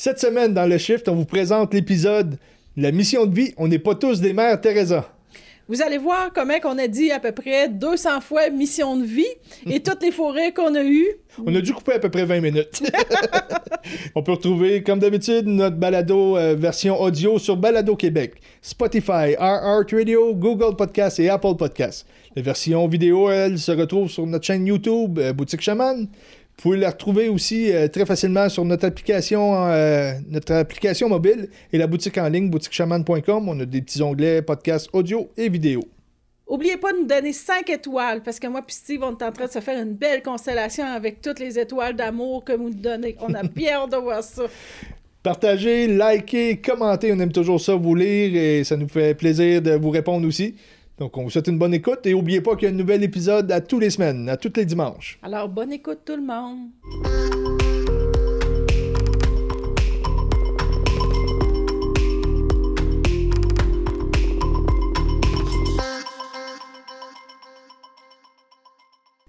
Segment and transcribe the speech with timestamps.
[0.00, 2.38] Cette semaine, dans le Shift, on vous présente l'épisode
[2.76, 5.12] La mission de vie, on n'est pas tous des mères Teresa.
[5.66, 9.26] Vous allez voir comment on a dit à peu près 200 fois mission de vie
[9.66, 11.08] et toutes les forêts qu'on a eues.
[11.44, 12.80] On a dû couper à peu près 20 minutes.
[14.14, 19.84] on peut retrouver, comme d'habitude, notre balado euh, version audio sur Balado Québec, Spotify, RR
[19.90, 22.06] Radio, Google Podcast et Apple Podcast.
[22.36, 26.06] La version vidéo, elle, se retrouve sur notre chaîne YouTube, euh, Boutique Chaman.
[26.58, 31.50] Vous pouvez la retrouver aussi euh, très facilement sur notre application, euh, notre application mobile
[31.72, 33.48] et la boutique en ligne, boutiquechaman.com.
[33.48, 35.82] On a des petits onglets podcast audio et vidéo.
[36.48, 39.30] Oubliez pas de nous donner 5 étoiles, parce que moi et Steve, on est en
[39.30, 42.74] train de se faire une belle constellation avec toutes les étoiles d'amour que vous nous
[42.74, 43.14] donnez.
[43.20, 44.42] On a bien hâte de voir ça.
[45.22, 49.76] Partagez, likez, commentez, on aime toujours ça vous lire et ça nous fait plaisir de
[49.76, 50.56] vous répondre aussi.
[50.98, 53.04] Donc, on vous souhaite une bonne écoute et n'oubliez pas qu'il y a un nouvel
[53.04, 55.20] épisode à tous les semaines, à tous les dimanches.
[55.22, 56.70] Alors, bonne écoute tout le monde.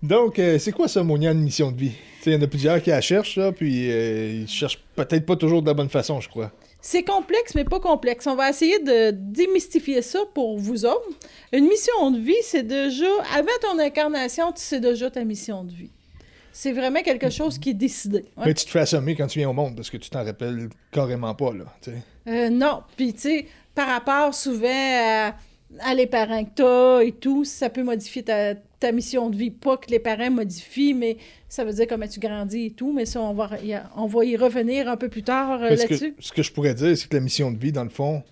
[0.01, 1.91] Donc, euh, c'est quoi ça, mon de mission de vie?
[2.25, 5.35] Il y en a plusieurs qui la cherchent, là, puis euh, ils cherchent peut-être pas
[5.35, 6.51] toujours de la bonne façon, je crois.
[6.81, 8.25] C'est complexe, mais pas complexe.
[8.27, 11.09] On va essayer de démystifier ça pour vous autres.
[11.51, 13.05] Une mission de vie, c'est déjà,
[13.35, 15.91] avant ton incarnation, tu sais déjà ta mission de vie.
[16.53, 18.25] C'est vraiment quelque chose qui est décidé.
[18.37, 20.69] Mais tu te fais assommer quand tu viens au monde parce que tu t'en rappelles
[20.91, 21.65] carrément pas, là.
[22.27, 22.83] Euh, non.
[22.97, 25.33] Puis, tu sais, par rapport souvent à,
[25.79, 29.35] à les parents que tu as et tout, ça peut modifier ta, ta mission de
[29.35, 29.51] vie.
[29.51, 31.17] Pas que les parents modifient, mais
[31.47, 32.91] ça veut dire comment tu grandis et tout.
[32.93, 36.15] Mais ça, on va, y, on va y revenir un peu plus tard euh, là-dessus.
[36.19, 38.23] Ce que je pourrais dire, c'est que la mission de vie, dans le fond,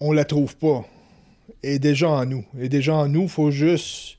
[0.00, 0.84] on la trouve pas.
[1.62, 2.44] Elle est déjà en nous.
[2.60, 4.18] Et déjà en nous, il faut juste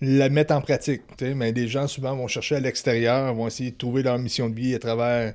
[0.00, 1.02] la mettre en pratique.
[1.20, 4.54] Mais des gens, souvent, vont chercher à l'extérieur, vont essayer de trouver leur mission de
[4.54, 5.34] vie à travers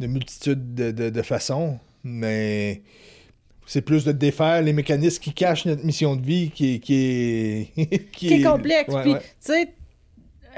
[0.00, 1.78] de multitudes de, de façons.
[2.02, 2.82] Mais
[3.66, 6.78] c'est plus de défaire les mécanismes qui cachent notre mission de vie qui est.
[6.80, 8.94] Qui est, qui, est, complexe.
[9.02, 9.74] Puis, tu sais,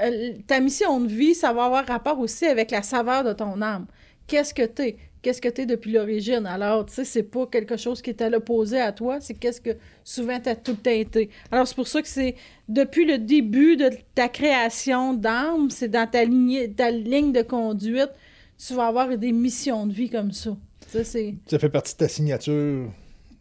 [0.01, 3.61] euh, ta mission de vie, ça va avoir rapport aussi avec la saveur de ton
[3.61, 3.87] âme.
[4.27, 4.97] Qu'est-ce que tu es?
[5.21, 6.45] Qu'est-ce que tu es depuis l'origine?
[6.45, 9.59] Alors, tu sais, c'est pas quelque chose qui est à l'opposé à toi, c'est qu'est-ce
[9.59, 9.71] que
[10.03, 11.29] souvent tu as tout le temps été.
[11.51, 12.35] Alors, c'est pour ça que c'est
[12.69, 18.11] depuis le début de ta création d'âme, c'est dans ta, ligne, ta ligne de conduite,
[18.57, 20.55] tu vas avoir des missions de vie comme ça.
[20.87, 22.89] Ça, ça fait partie de ta signature.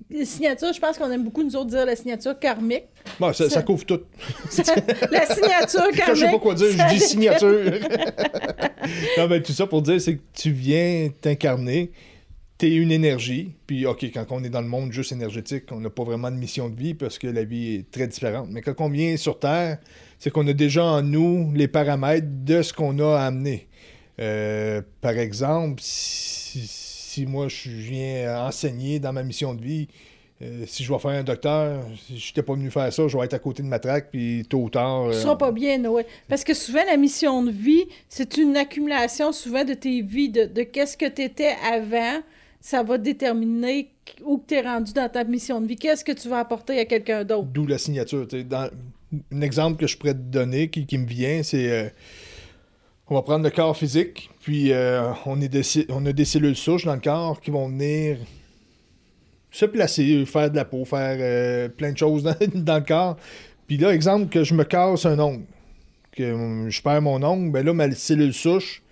[0.08, 2.84] Les signatures, je pense qu'on aime beaucoup, nous autres, dire la signature karmique.
[3.18, 4.00] Bon, ça, couvre tout.
[5.10, 6.02] la signature karmique.
[6.06, 7.48] Quand je sais pas quoi dire, je dis signature.
[9.18, 11.90] non, mais tout ça pour dire, c'est que tu viens t'incarner,
[12.56, 15.90] t'es une énergie, puis OK, quand on est dans le monde juste énergétique, on n'a
[15.90, 18.48] pas vraiment de mission de vie parce que la vie est très différente.
[18.50, 19.78] Mais quand on vient sur Terre,
[20.20, 23.66] c'est qu'on a déjà en nous les paramètres de ce qu'on a à amener.
[24.20, 26.85] Euh, par exemple, si
[27.16, 29.88] si moi je viens enseigner dans ma mission de vie,
[30.42, 33.16] euh, si je vais faire un docteur, si je n'étais pas venu faire ça, je
[33.16, 35.08] vais être à côté de ma traque, puis tôt ou tard.
[35.12, 36.04] Tu seras pas bien, Noé.
[36.28, 40.62] Parce que souvent, la mission de vie, c'est une accumulation souvent de tes vies, de,
[40.62, 42.20] qu'est-ce que tu étais avant.
[42.60, 43.92] Ça va déterminer
[44.24, 45.76] où tu es rendu dans ta mission de vie.
[45.76, 47.46] Qu'est-ce que tu vas apporter à quelqu'un d'autre?
[47.46, 48.26] D'où la signature.
[48.26, 48.68] Dans,
[49.32, 51.70] un exemple que je pourrais te donner qui, me vient, c'est.
[51.70, 51.88] Euh,
[53.08, 57.00] on va prendre le corps physique, puis euh, on, a des cellules souches dans le
[57.00, 58.18] corps qui vont venir
[59.50, 62.22] se placer, faire de la peau, faire euh, plein de choses
[62.54, 63.16] dans, le corps.
[63.66, 65.46] Puis là, exemple, que je me casse un ongle,
[66.12, 68.84] que je perds mon ongle, ben là, ma cellule souche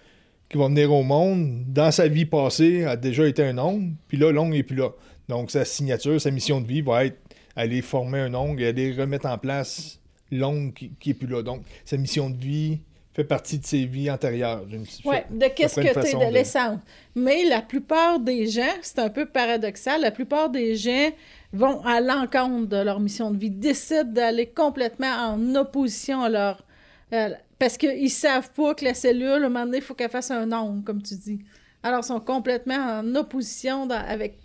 [0.48, 4.18] qui va venir au monde, dans sa vie passée, a déjà été un ongle, puis
[4.18, 4.90] là, l'ongle n'est plus là.
[5.28, 7.18] Donc, sa signature, sa mission de vie va être
[7.54, 10.00] aller former un ongle et aller remettre en place
[10.32, 11.44] l'ongle qui, qui est plus là.
[11.44, 12.80] Donc, sa mission de vie
[13.14, 14.64] fait partie de ses vies antérieures.
[15.04, 16.80] Oui, de qu'est-ce que tu es, de, l'essence.
[17.14, 21.10] Mais la plupart des gens, c'est un peu paradoxal, la plupart des gens
[21.52, 26.64] vont à l'encontre de leur mission de vie, décident d'aller complètement en opposition à leur...
[27.12, 30.10] Euh, parce qu'ils savent pas que la cellule, à un moment donné, il faut qu'elle
[30.10, 31.38] fasse un ongle, comme tu dis.
[31.84, 34.40] Alors, ils sont complètement en opposition avec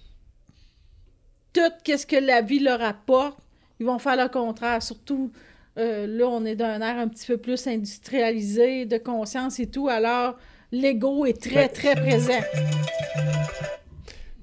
[1.53, 3.39] tout ce que la vie leur apporte.
[3.79, 5.31] Ils vont faire le contraire, surtout
[5.77, 9.87] euh, là, on est d'un air un petit peu plus industrialisé, de conscience et tout.
[9.87, 10.37] Alors,
[10.71, 12.41] l'ego est très, très présent.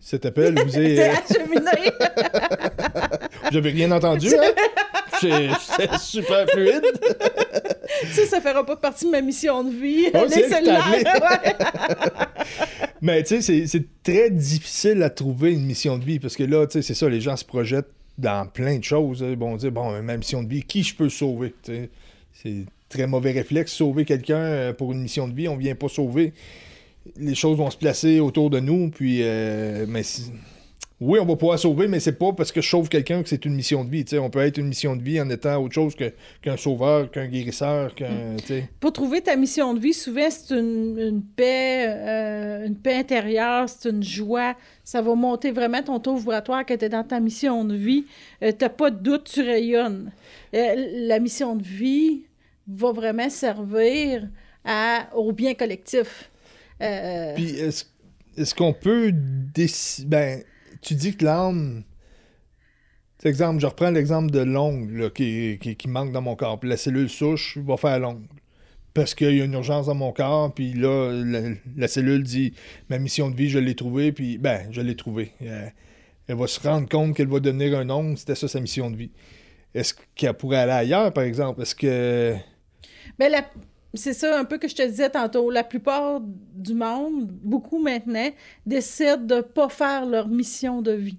[0.01, 1.01] Cet appel vous est.
[1.01, 1.91] acheminé.
[3.53, 4.53] n'avez rien entendu, hein?
[5.21, 6.85] C'est super fluide.
[8.13, 10.07] ça, ça fera pas partie de ma mission de vie.
[10.15, 10.47] Oh, c'est
[13.03, 16.67] Mais tu sais, c'est très difficile à trouver une mission de vie parce que là,
[16.67, 19.25] tu sais, c'est ça, les gens se projettent dans plein de choses.
[19.27, 21.55] Ils vont dire, bon, ma mission de vie, qui je peux sauver?
[21.63, 25.89] C'est très mauvais réflexe, sauver quelqu'un euh, pour une mission de vie, on vient pas
[25.89, 26.33] sauver.
[27.17, 29.23] les choses vont se placer autour de nous, puis.
[29.89, 30.03] mais
[30.99, 33.45] oui, on va pouvoir sauver, mais c'est pas parce que je sauve quelqu'un que c'est
[33.45, 34.07] une mission de vie.
[34.19, 35.95] on peut être une mission de vie en étant autre chose
[36.41, 37.95] qu'un sauveur, qu'un guérisseur.
[37.95, 38.63] qu'un mm.
[38.81, 43.91] Pour trouver ta mission de vie, souvent, c'est une, paix, euh, une paix intérieure, c'est
[43.91, 44.57] une joie.
[44.85, 48.07] Ça va monter vraiment ton taux vibratoire que tu es dans ta mission de vie.
[48.43, 50.11] Euh, tu n'as pas de doute, tu rayonnes.
[50.55, 50.75] Euh,
[51.09, 52.23] la mission de vie
[52.67, 54.27] va vraiment servir
[54.65, 56.31] à, au bien collectif.
[56.79, 60.09] Puis est-ce qu'on peut décider.
[60.09, 60.43] Ben,
[60.83, 61.85] tu dis que l'âme.
[63.25, 66.61] Exemple, je reprends l'exemple de l'ongle qui, qui, manque dans mon corps.
[66.63, 68.27] La cellule souche va faire l'ongle.
[68.95, 71.11] Parce qu'il y a une urgence dans mon corps, puis là,
[71.77, 72.55] la, cellule dit
[72.89, 75.33] Ma mission de vie, je l'ai trouvée, puis ben, je l'ai trouvée.
[75.43, 75.67] Euh,
[76.29, 78.97] elle, va se rendre compte qu'elle va devenir un ongle, c'était ça sa mission de
[78.97, 79.11] vie.
[79.75, 81.63] Est-ce qu'elle pourrait aller ailleurs, par exemple?
[81.63, 82.35] Est-ce que.
[83.19, 83.33] Ben,
[83.97, 85.51] c'est ça un peu que je te disais tantôt.
[85.51, 88.31] La plupart du monde, beaucoup maintenant,
[88.65, 91.19] décident de ne pas faire leur mission de vie.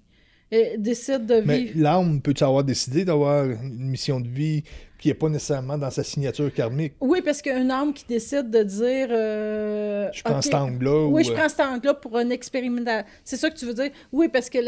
[0.49, 1.73] Et décident de vivre.
[1.75, 4.63] L'âme peut-tu avoir décidé d'avoir une mission de vie
[4.97, 6.93] qui n'est pas nécessairement dans sa signature karmique?
[7.01, 9.07] Oui, parce qu'un âme qui décide de dire.
[9.11, 11.07] Euh, je prends cet angle-là.
[11.07, 13.05] Oui, je euh, prends cet angle-là pour un expérimental.
[13.25, 13.91] C'est ça que tu veux dire?
[14.13, 14.59] Oui, parce que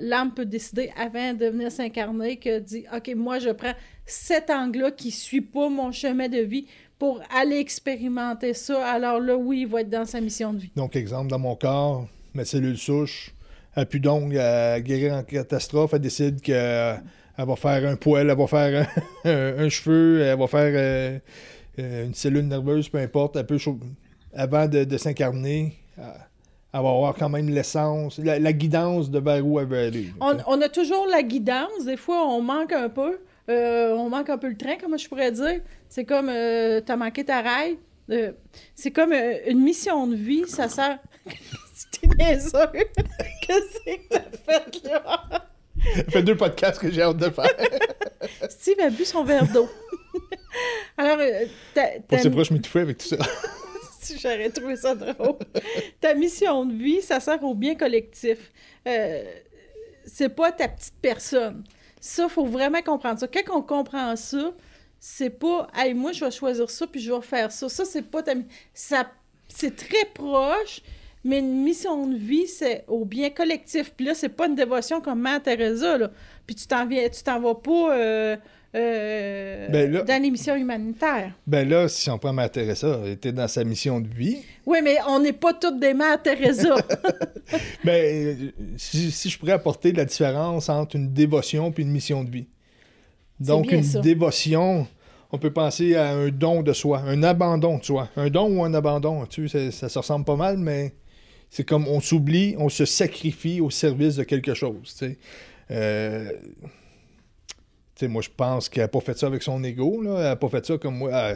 [0.00, 3.74] l'âme peut décider avant de venir s'incarner que dit OK, moi, je prends
[4.06, 6.66] cet angle-là qui ne suit pas mon chemin de vie
[7.00, 10.70] pour aller expérimenter ça, alors là, oui, il va être dans sa mission de vie.
[10.76, 13.32] Donc, exemple, dans mon corps, ma cellule souche,
[13.74, 17.00] elle pu donc guérir en catastrophe, elle décide qu'elle
[17.38, 18.86] va faire un poil, elle va faire
[19.24, 21.18] un, cheveu, elle va faire euh,
[21.78, 23.58] euh, une cellule nerveuse, peu importe, elle peut,
[24.34, 26.04] avant de, s'incarner, elle
[26.70, 30.12] va avoir quand même l'essence, la, guidance de vers où elle veut aller.
[30.20, 33.18] On, on, a toujours la guidance, des fois on manque un peu.
[33.50, 35.60] Euh, on manque un peu le train, comment je pourrais dire.
[35.88, 37.78] C'est comme, euh, t'as manqué ta rail.
[38.10, 38.32] Euh,
[38.74, 40.98] c'est comme une mission de vie, ça sert...
[41.92, 42.58] T'es niaiseux.
[43.42, 45.48] Qu'est-ce que t'as fait, là?
[45.96, 47.50] Ça fait deux podcasts que j'ai hâte de faire.
[48.48, 49.68] Steve a bu son verre d'eau.
[50.96, 51.18] Alors,
[52.06, 53.16] Pour ses proches m'étouffer avec tout ça.
[54.00, 55.36] si j'aurais trouvé ça drôle.
[56.00, 58.52] ta mission de vie, ça sert au bien collectif.
[60.04, 61.64] c'est pas ta petite personne.
[62.00, 63.28] Ça, faut vraiment comprendre ça.
[63.28, 64.52] Quand on comprend ça,
[64.98, 67.68] c'est pas Hey, moi, je vais choisir ça, puis je vais faire ça.
[67.68, 68.32] Ça, c'est pas ta.
[68.74, 69.10] Ça,
[69.48, 70.80] c'est très proche,
[71.24, 73.92] mais une mission de vie, c'est au bien collectif.
[73.94, 76.10] Puis là, c'est pas une dévotion comme Mère Teresa, là.
[76.46, 77.96] Puis tu t'en viens, tu t'en vas pas.
[77.96, 78.36] Euh,
[78.72, 81.32] euh, ben dans l'émission humanitaire.
[81.44, 84.38] Ben là, si on prend Mère Teresa, elle était dans sa mission de vie.
[84.64, 86.76] Oui, mais on n'est pas toutes des Mères Teresa.
[87.84, 92.46] ben, si, je pourrais apporter la différence entre une dévotion et une mission de vie.
[93.40, 94.86] Donc, une dévotion,
[95.32, 98.08] on peut penser à un don de soi, un abandon de soi.
[98.16, 100.92] Un don ou un abandon, tu sais, ça, ça se ressemble pas mal, mais
[101.50, 104.96] c'est comme on s'oublie, on se sacrifie au service de quelque chose.
[105.70, 106.30] Euh,
[108.02, 110.00] moi, je pense qu'elle n'a pas fait ça avec son ego.
[110.00, 110.16] Là.
[110.16, 111.34] Elle n'a pas fait ça comme moi.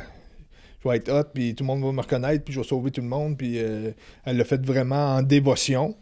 [0.83, 2.91] je vais être hot, puis tout le monde va me reconnaître, puis je vais sauver
[2.91, 3.37] tout le monde.
[3.37, 3.91] Puis euh,
[4.25, 5.97] elle l'a fait vraiment en dévotion.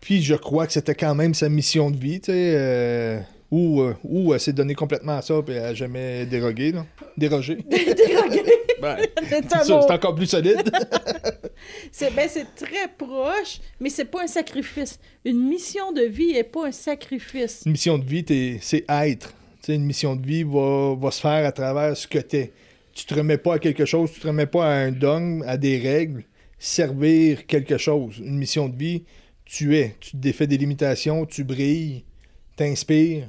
[0.00, 2.20] Puis je crois que c'était quand même sa mission de vie.
[2.28, 3.20] Euh,
[3.52, 3.94] ou, euh,
[4.32, 6.86] elle s'est donnée complètement à ça, puis elle n'a jamais dérogué, là.
[7.16, 7.56] Dérogé.
[7.70, 8.42] Dérogé.
[8.80, 8.96] Ben,
[9.62, 10.62] c'est encore plus solide.
[12.16, 14.98] Ben, c'est très proche, mais c'est pas un sacrifice.
[15.24, 17.62] Une mission de vie n'est pas un sacrifice.
[17.64, 18.24] Une mission de vie,
[18.60, 19.32] c'est être
[19.68, 22.52] une mission de vie va, se faire à travers ce que tu es.
[22.92, 25.56] Tu te remets pas à quelque chose, tu te remets pas à un dogme, à
[25.56, 26.24] des règles.
[26.58, 28.18] Servir quelque chose.
[28.18, 29.04] Une mission de vie,
[29.44, 29.96] tu es.
[30.00, 32.04] Tu te défais des limitations, tu brilles,
[32.56, 33.28] t'inspires.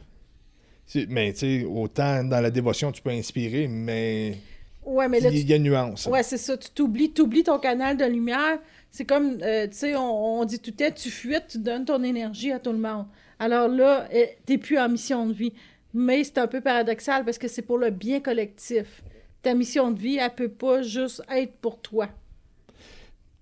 [1.09, 4.37] Mais tu sais, autant dans la dévotion, tu peux inspirer, mais.
[4.85, 6.07] Ouais, mais il y a une nuance.
[6.07, 6.57] Ouais, c'est ça.
[6.57, 8.59] Tu t'oublies, oublies ton canal de lumière.
[8.91, 12.51] C'est comme, euh, tu sais, on, dit tout est, tu fuites, tu donnes ton énergie
[12.51, 13.05] à tout le monde.
[13.39, 15.53] Alors là, eh, tu n'es plus en mission de vie.
[15.93, 19.03] Mais c'est un peu paradoxal parce que c'est pour le bien collectif.
[19.41, 22.09] Ta mission de vie, elle peut pas juste être pour toi.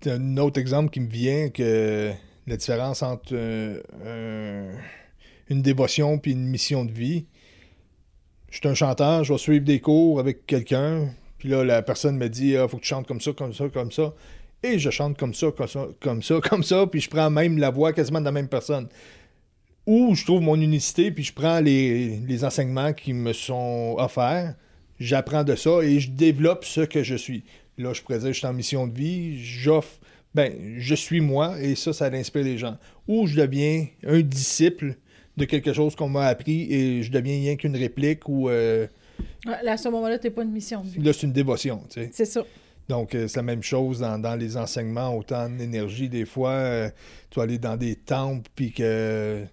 [0.05, 2.11] Un autre exemple qui me vient que
[2.47, 3.35] la différence entre
[5.51, 7.25] une dévotion puis une mission de vie.
[8.51, 12.17] Je suis un chanteur, je vais suivre des cours avec quelqu'un, puis là, la personne
[12.17, 14.13] me dit Il ah, faut que tu chantes comme ça, comme ça, comme ça.
[14.61, 17.57] Et je chante comme ça, comme ça, comme ça, comme ça, puis je prends même
[17.57, 18.87] la voix quasiment de la même personne
[19.85, 24.55] où je trouve mon unicité, puis je prends les, enseignements qui me sont offerts,
[24.99, 27.43] j'apprends de ça et je développe ce que je suis.
[27.77, 29.99] Là, je présente, je suis en mission de vie, j'offre,
[30.35, 32.77] ben, je suis moi et ça, ça inspire les gens.
[33.07, 34.95] Ou je deviens un disciple
[35.37, 38.49] de quelque chose qu'on m'a appris et je deviens rien qu'une réplique ou.
[38.49, 38.87] Euh,
[39.45, 40.83] à ce moment-là, tu n'es pas une mission.
[40.97, 42.09] Là, c'est une dévotion, tu sais.
[42.11, 42.43] C'est ça.
[42.89, 46.89] Donc, c'est la même chose dans, les enseignements, autant d'énergie, des fois,
[47.29, 49.45] tu vas aller dans des temples, puis que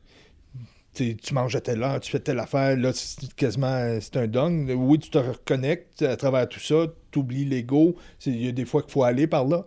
[1.04, 4.70] tu manges à telle heure, tu fais telle affaire, là, c'est quasiment c'est un dong.
[4.76, 7.96] Oui, tu te reconnectes à travers tout ça, tu oublies l'ego.
[8.26, 9.64] Il y a des fois qu'il faut aller par là.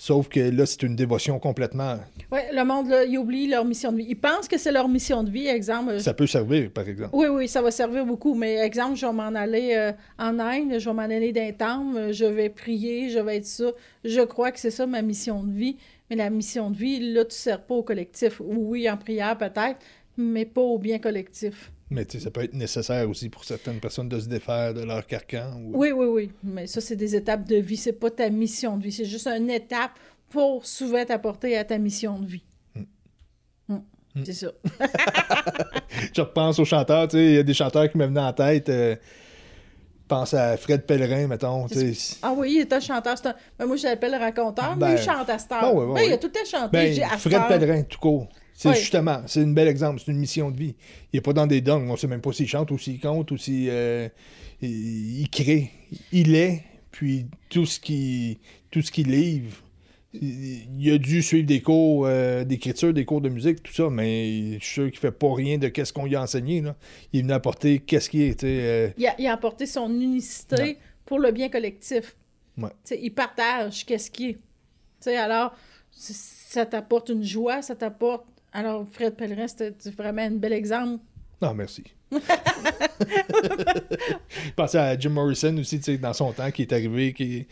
[0.00, 1.98] Sauf que là, c'est une dévotion complètement.
[2.32, 4.06] Oui, le monde, là, ils oublient leur mission de vie.
[4.08, 6.00] Ils pensent que c'est leur mission de vie, exemple.
[6.00, 7.10] Ça peut servir, par exemple.
[7.12, 8.32] Oui, oui, ça va servir beaucoup.
[8.32, 12.12] Mais exemple, je vais m'en aller euh, en Inde, je vais m'en aller d'un temple,
[12.12, 13.72] je vais prier, je vais être ça.
[14.02, 15.76] Je crois que c'est ça ma mission de vie.
[16.08, 18.40] Mais la mission de vie, là, tu ne sers pas au collectif.
[18.42, 19.80] Oui, en prière peut-être,
[20.16, 21.70] mais pas au bien collectif.
[21.90, 24.82] Mais tu sais, ça peut être nécessaire aussi pour certaines personnes de se défaire de
[24.82, 25.60] leur carcan.
[25.72, 26.32] Oui, oui, oui.
[26.44, 27.76] Mais ça, c'est des étapes de vie.
[27.76, 28.92] C'est pas ta mission de vie.
[28.92, 29.92] C'est juste une étape
[30.28, 32.44] pour souvent t'apporter à ta mission de vie.
[32.76, 32.84] Hmm.
[33.68, 33.80] Hmm.
[34.14, 34.24] Hmm.
[34.24, 34.52] C'est ça.
[36.14, 37.08] Je repense aux chanteurs.
[37.08, 38.68] Tu sais, il y a des chanteurs qui me venaient en tête.
[38.68, 38.94] Euh,
[40.10, 41.66] pense à Fred Pellerin, mettons.
[42.22, 43.14] Ah oui, il chanteur.
[43.24, 43.34] Un...
[43.58, 45.62] Ben, moi, je l'appelle raconteur, mais il ben, chante à Star.
[45.62, 46.68] Ben, ben, il a tout le chanté.
[46.72, 48.28] Ben, Fred Pellerin, tout court.
[48.60, 50.74] C'est justement, c'est un bel exemple, c'est une mission de vie.
[51.12, 53.00] Il n'est pas dans des dons, on ne sait même pas s'il chante ou s'il
[53.00, 54.08] compte ou s'il euh,
[54.60, 55.70] il, crée.
[56.12, 58.38] Il est, puis tout ce qui
[58.70, 59.56] tout ce qu'il livre,
[60.12, 64.58] il a dû suivre des cours euh, d'écriture, des cours de musique, tout ça, mais
[64.58, 66.60] je suis sûr qu'il fait pas rien de qu'est-ce qu'on lui a enseigné.
[66.60, 66.76] Là.
[67.12, 68.44] Il est venu apporter qu'est-ce qui est.
[68.44, 68.90] Euh...
[68.98, 70.76] Il, a, il, a, apporté son unicité
[71.06, 72.14] pour le bien collectif.
[72.58, 72.68] Ouais.
[73.00, 74.36] Il partage qu'est-ce qui
[75.06, 75.16] est.
[75.16, 75.56] alors,
[75.90, 81.02] ça t'apporte une joie, ça t'apporte alors, Fred Pellerin, c'était vraiment un bel exemple.
[81.40, 81.84] Non, merci.
[82.12, 82.18] Je
[84.56, 87.46] pensais à Jim Morrison aussi, dans son temps, qui est arrivé, qui,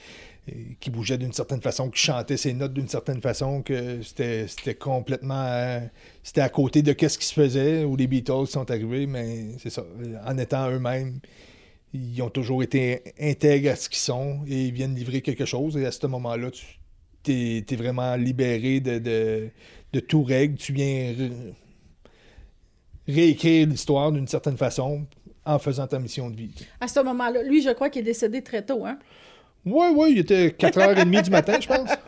[0.80, 5.44] qui bougeait d'une certaine façon, qui chantait ses notes d'une certaine façon, que c'était complètement.
[5.46, 5.80] Euh,
[6.22, 9.70] c'était à côté de ce qui se faisait, où les Beatles sont arrivés, mais c'est
[9.70, 9.84] ça.
[10.26, 11.20] En étant eux-mêmes,
[11.94, 15.76] ils ont toujours été intègres à ce qu'ils sont et ils viennent livrer quelque chose.
[15.76, 16.77] Et à ce moment-là, tu
[17.28, 19.50] es, vraiment libéré de
[19.92, 21.14] de tout règle, tu viens
[23.06, 25.06] réécrire l'histoire d'une certaine façon
[25.44, 26.50] en faisant ta mission de vie.
[26.80, 28.98] À ce moment-là, lui, je crois qu'il est décédé très tôt, hein?
[29.64, 31.90] Oui, oui, il était 4h30 du matin, je pense.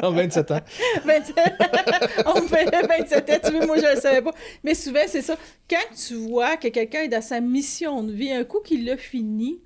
[0.00, 0.60] En 27 ans.
[1.04, 1.34] 27...
[2.26, 4.30] On me fait 27 ans, tu veux, moi, je ne le savais pas.
[4.62, 5.36] Mais souvent, c'est ça.
[5.68, 8.96] Quand tu vois que quelqu'un est dans sa mission de vie, un coup qu'il l'a
[8.96, 9.58] fini,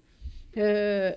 [0.56, 1.12] euh,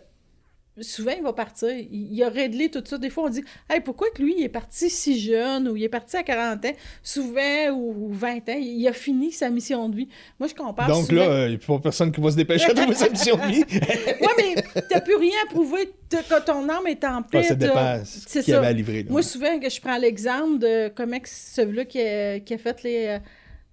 [0.81, 1.69] souvent, il va partir.
[1.69, 2.97] Il, a réglé tout ça.
[2.97, 5.83] Des fois, on dit Hey, pourquoi que lui, il est parti si jeune ou il
[5.83, 6.69] est parti à 40 ans,
[7.01, 10.07] souvent ou 20 ans, il a fini sa mission de vie.
[10.39, 10.87] Moi, je compare.
[10.87, 13.09] Donc là, euh, il n'y a pas personne qui va se dépêcher de trouver sa
[13.09, 13.63] mission de vie.
[13.71, 15.91] oui, mais tu n'as plus rien à prouver
[16.29, 17.43] quand ton âme est en paix.
[17.43, 19.05] ça dépend ce qu'il avait à livrer.
[19.09, 23.19] Moi, souvent, que je prends l'exemple de comment celui-là qui a, qui a fait les.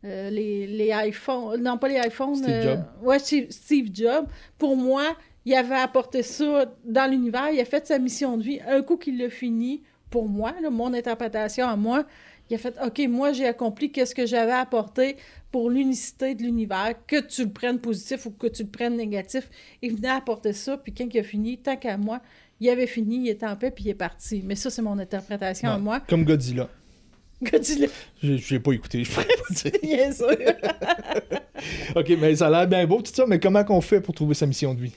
[0.04, 2.80] Euh, les, les iPhones, non pas les iPhones, Steve Jobs.
[3.02, 4.26] Euh, ouais, Steve Jobs.
[4.58, 8.60] Pour moi, il avait apporté ça dans l'univers, il a fait sa mission de vie.
[8.66, 12.04] Un coup qu'il l'a fini, pour moi, mon interprétation à moi,
[12.50, 15.16] il a fait OK, moi j'ai accompli qu'est-ce que j'avais apporté
[15.50, 19.48] pour l'unicité de l'univers, que tu le prennes positif ou que tu le prennes négatif.
[19.82, 22.20] Il venait apporter ça, puis quand il a fini, tant qu'à moi,
[22.58, 24.42] il avait fini, il était en paix, puis il est parti.
[24.44, 26.00] Mais ça, c'est mon interprétation à moi.
[26.08, 26.68] Comme Godzilla.
[27.42, 27.88] Godzilla.
[28.22, 29.10] Je n'ai pas écouté, je
[29.54, 29.72] dire.
[29.82, 30.30] Bien sûr.
[31.96, 34.34] OK, mais ça a l'air bien beau tout ça, mais comment qu'on fait pour trouver
[34.34, 34.92] sa mission de vie?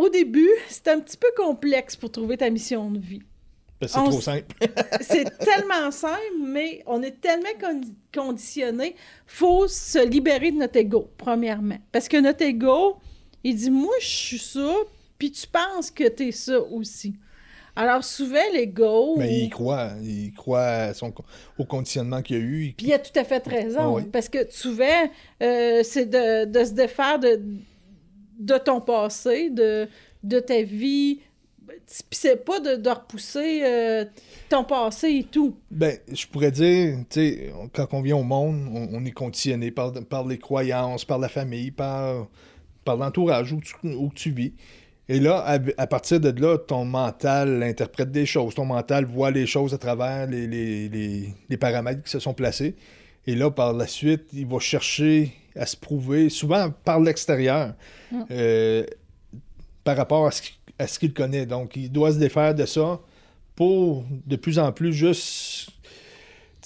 [0.00, 3.22] Au début, c'est un petit peu complexe pour trouver ta mission de vie.
[3.82, 4.54] c'est trop simple.
[5.02, 7.48] c'est tellement simple, mais on est tellement
[8.12, 8.96] conditionné.
[9.26, 11.78] faut se libérer de notre ego, premièrement.
[11.92, 12.96] Parce que notre ego,
[13.44, 14.74] il dit Moi, je suis ça,
[15.18, 17.14] puis tu penses que tu es ça aussi.
[17.76, 19.16] Alors, souvent, l'ego.
[19.18, 19.90] Mais il croit.
[20.02, 20.92] Il croit
[21.58, 22.74] au conditionnement qu'il y a eu.
[22.76, 23.98] Puis il a tout à fait raison.
[23.98, 25.10] Ah Parce que souvent,
[25.42, 27.40] euh, c'est de, de, se défaire de,
[28.40, 29.86] de ton passé, de,
[30.24, 31.20] de ta vie.
[31.86, 34.04] C'est pas de, de repousser euh,
[34.48, 35.56] ton passé et tout.
[35.70, 39.92] Ben, je pourrais dire, tu sais, quand on vient au monde, on, est conditionné par,
[39.92, 42.26] par les croyances, par la famille, par,
[42.84, 44.52] par l'entourage où tu, où tu vis.
[45.08, 45.44] Et là,
[45.76, 48.54] à, partir de là, ton mental interprète des choses.
[48.54, 52.76] Ton mental voit les choses à travers les, les, les paramètres qui se sont placés.
[53.26, 57.74] Et là, par la suite, il va chercher à se prouver, souvent par l'extérieur,
[58.12, 58.22] mm.
[58.30, 58.84] euh,
[59.84, 61.46] par rapport à ce, qu'il connaît.
[61.46, 63.00] Donc, il doit se défaire de ça
[63.56, 65.70] pour de plus en plus juste.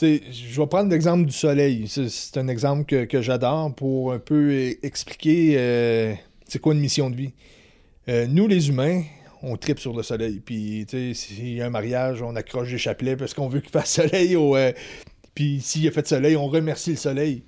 [0.01, 1.87] Je vais prendre l'exemple du soleil.
[1.89, 6.15] C'est un exemple que, j'adore pour un peu e-, expliquer euh,
[6.47, 7.33] c'est quoi une mission de vie.
[8.09, 9.03] Euh, nous, les humains,
[9.43, 10.41] on tripe sur le soleil.
[10.45, 13.91] Puis, s'il y a un mariage, on accroche des chapelets parce qu'on veut qu'il fasse
[13.95, 14.37] soleil.
[15.35, 17.45] puis, s'il y a fait soleil, on remercie le soleil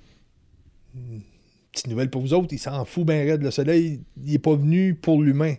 [1.71, 3.43] petite nouvelle pour vous autres, il s'en fout bien raide.
[3.43, 5.55] Le soleil, il n'est pas venu pour l'humain.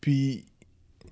[0.00, 0.44] Puis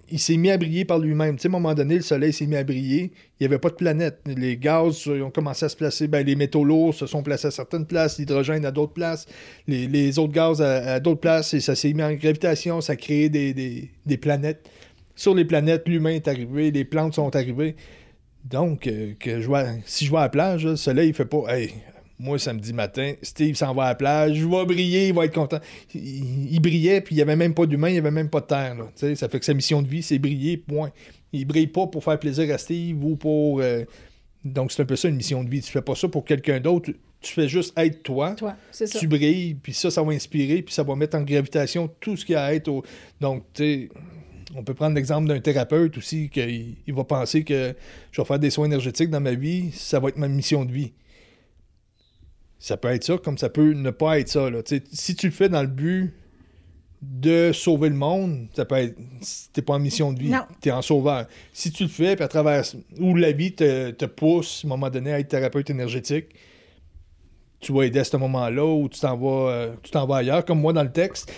[0.08, 1.36] il s'est mis à briller par lui-même.
[1.36, 3.12] Tu sais, à un moment donné, le soleil s'est mis à briller.
[3.38, 4.20] Il n'y avait pas de planète.
[4.24, 6.06] Les gaz ont commencé à se placer.
[6.06, 9.26] Ben, les métaux lourds se sont placés à certaines places, l'hydrogène à d'autres places,
[9.66, 11.54] les, autres gaz à, d'autres places.
[11.54, 12.80] Et ça s'est mis en gravitation.
[12.80, 14.68] Ça a créé des, planètes.
[15.16, 17.74] Sur les planètes, l'humain est arrivé, les plantes sont arrivées.
[18.44, 19.14] Donc, euh,
[19.86, 21.44] si je vois la plage, le soleil, il fait pas.
[22.18, 25.34] Moi, samedi matin, Steve s'en va à la plage, je vais briller, il va être
[25.34, 25.58] content.
[25.94, 28.46] Il, brillait, puis il n'y avait même pas d'humain, il n'y avait même pas de
[28.46, 28.76] terre.
[28.94, 30.90] Ça fait que sa mission de vie, c'est briller, point.
[31.32, 33.60] Il brille pas pour faire plaisir à Steve ou pour.
[33.60, 33.84] Euh,
[34.44, 35.60] donc, c'est un peu ça une mission de vie.
[35.60, 36.90] Tu fais pas ça pour quelqu'un d'autre.
[37.20, 38.34] Tu fais juste être toi.
[38.34, 38.98] Toi, c'est ça.
[38.98, 42.24] Tu brilles, puis ça, ça va inspirer, puis ça va mettre en gravitation tout ce
[42.24, 42.70] qu'il y a à être.
[43.20, 43.88] Donc, tu sais
[44.54, 47.74] on peut prendre l'exemple d'un thérapeute aussi, qu'il il va penser que
[48.10, 50.72] je vais faire des soins énergétiques dans ma vie, ça va être ma mission de
[50.72, 50.92] vie.
[52.58, 54.50] Ça peut être ça, comme ça peut ne pas être ça.
[54.50, 54.60] Là.
[54.92, 56.14] Si tu le fais dans le but
[57.02, 58.96] de sauver le monde, ça peut être.
[59.52, 60.32] T'es pas en mission de vie.
[60.60, 61.26] T'es en sauveur.
[61.52, 62.64] Si tu le fais, puis à travers.
[62.98, 66.26] où la vie te, pousse, à un moment donné, à être thérapeute énergétique,
[67.60, 70.44] tu vas aider à ce moment-là ou tu t'en vas, euh, tu t'en vas ailleurs,
[70.44, 71.32] comme moi dans le texte.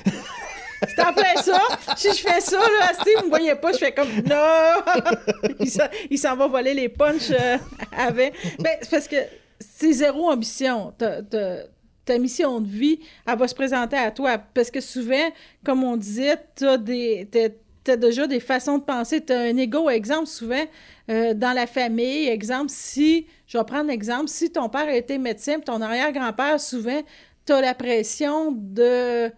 [0.87, 1.60] C'est en plein ça?
[1.96, 5.56] Si je fais ça, là, Steve, vous me voyez pas, je fais comme non.
[6.10, 7.58] il s'en va voler les punchs euh,
[7.96, 8.34] avec.
[8.60, 9.16] Ben, c'est parce que
[9.61, 10.93] c'est zéro ambition.
[10.99, 14.38] Ta, mission de vie, elle va se présenter à toi.
[14.38, 15.31] Parce que souvent,
[15.65, 19.23] comme on disait, tu as déjà des façons de penser.
[19.23, 20.65] Tu as un ego, exemple, souvent,
[21.11, 22.29] euh, dans la famille.
[22.29, 27.03] Exemple, si, je vais prendre l'exemple, si ton père été médecin, ton arrière-grand-père, souvent,
[27.45, 29.31] tu as la pression de...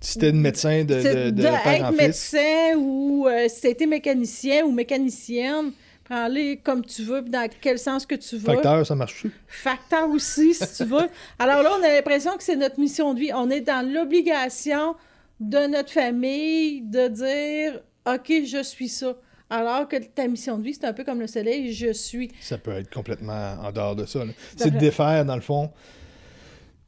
[0.00, 5.72] Si t'es médecin de, de, de, être médecin ou euh, si été mécanicien ou mécanicienne,
[6.10, 8.52] Prends-les comme tu veux, dans quel sens que tu veux.
[8.52, 9.34] Facteur, ça marche aussi.
[9.46, 11.08] Facteur aussi, si tu veux.
[11.38, 13.30] Alors là, on a l'impression que c'est notre mission de vie.
[13.32, 14.96] On est dans l'obligation
[15.38, 17.80] de notre famille de dire
[18.12, 19.14] OK, je suis ça.
[19.48, 22.28] Alors que ta mission de vie, c'est un peu comme le soleil, je suis.
[22.40, 24.24] Ça peut être complètement en dehors de ça.
[24.56, 25.70] C'est de défaire, dans le fond.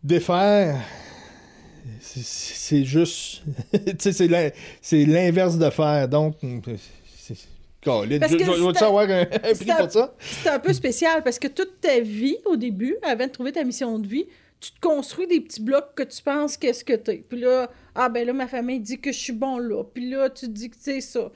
[0.03, 0.81] Défaire,
[2.01, 3.45] c'est juste.
[4.01, 6.09] c'est l'inverse de faire.
[6.09, 6.39] Donc,
[10.21, 13.65] c'est un peu spécial parce que toute ta vie, au début, avant de trouver ta
[13.65, 14.27] mission de vie,
[14.61, 17.25] tu te construis des petits blocs que tu penses qu'est-ce que t'es.
[17.29, 19.83] Puis là, ah ben là, ma famille dit que je suis bon là.
[19.83, 21.33] Puis là, tu dis que c'est ça.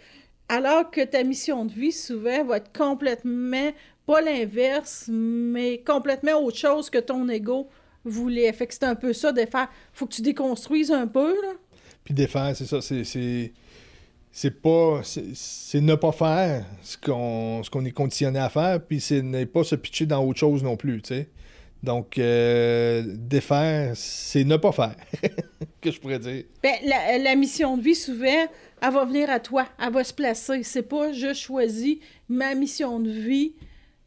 [0.49, 3.73] Alors que ta mission de vie, souvent, va être complètement,
[4.07, 7.69] pas l'inverse, mais complètement autre chose que ton ego
[8.05, 8.53] voulait.
[8.53, 9.69] Fait que c'est un peu ça, de faire.
[9.93, 11.55] Faut que tu déconstruises un peu, là.
[12.05, 13.53] Puis défaire, c'est ça, c'est
[14.39, 19.01] c'est pas c'est ne pas faire ce qu'on ce qu'on est conditionné à faire puis
[19.01, 21.31] c'est ne pas se pitcher dans autre chose non plus tu sais.
[21.83, 24.95] Donc euh, défaire c'est ne pas faire
[25.81, 26.45] que je pourrais dire.
[26.63, 28.47] Ben, la, mission de vie souvent
[28.83, 30.63] elle va venir à toi elle va se placer.
[30.65, 31.97] C'est pas je choisis
[32.29, 33.55] ma mission de vie.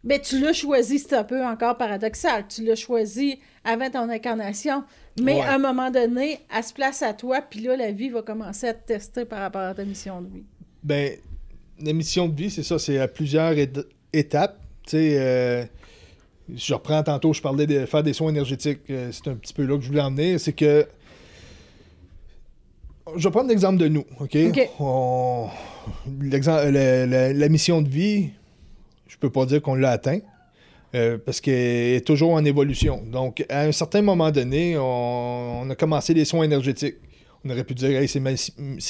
[0.03, 2.45] Ben tu l'as choisi c'est un peu encore paradoxal.
[2.47, 4.83] Tu l'as choisi avant ton incarnation
[5.21, 8.21] mais à un moment donné, elle se place à toi, puis là, la vie va
[8.21, 10.43] commencer à te tester par rapport à ta mission de vie.
[10.83, 11.13] Ben,
[11.81, 13.53] la mission de vie, c'est ça, c'est à plusieurs
[14.13, 14.59] étapes.
[14.83, 15.65] Tu sais, euh,
[16.55, 18.81] je reprends tantôt, je parlais de faire des soins énergétiques.
[18.89, 20.39] Euh, c'est un petit peu là que je voulais en venir.
[20.39, 20.87] C'est que.
[23.15, 24.37] Je vais prendre l'exemple de nous, OK?
[26.35, 28.29] la, mission de vie,
[29.07, 30.19] je peux pas dire qu'on l'a atteint.
[30.95, 33.03] Euh, parce qu'elle est toujours en évolution.
[33.05, 36.95] Donc, à un certain moment donné, on, a commencé les soins énergétiques.
[37.45, 38.19] On aurait pu dire, hey, c'est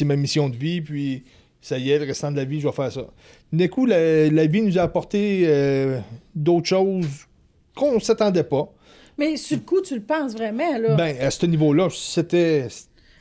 [0.06, 1.24] ma, mission de vie, puis
[1.62, 3.06] ça y est, le restant de la vie, je vais faire ça.
[3.52, 6.00] Du coup, la, vie nous a apporté euh,
[6.34, 7.06] d'autres choses
[7.76, 8.72] qu'on ne s'attendait pas.
[9.18, 10.96] Mais sur le coup, tu le penses vraiment, là?
[10.96, 12.68] Ben, à ce niveau-là, c'était.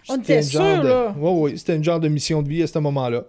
[0.08, 1.14] On était sûr, là.
[1.18, 3.24] Oui, oui, c'était une genre de mission de vie à ce moment-là.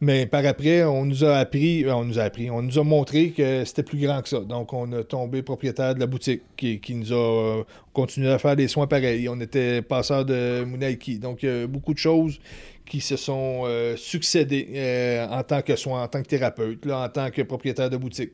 [0.00, 2.84] Mais par après, on nous a appris, euh, on nous a appris, on nous a
[2.84, 4.38] montré que c'était plus grand que ça.
[4.40, 8.54] Donc, on a tombé propriétaire de la boutique qui, nous a euh, continué à faire
[8.54, 9.28] des soins pareils.
[9.28, 11.18] On était passeur de Munaiki.
[11.18, 12.38] Donc, il y a beaucoup de choses
[12.86, 17.08] qui se sont euh, succédées en tant que soin, en tant que thérapeute, là, en
[17.08, 18.32] tant que propriétaire de boutique.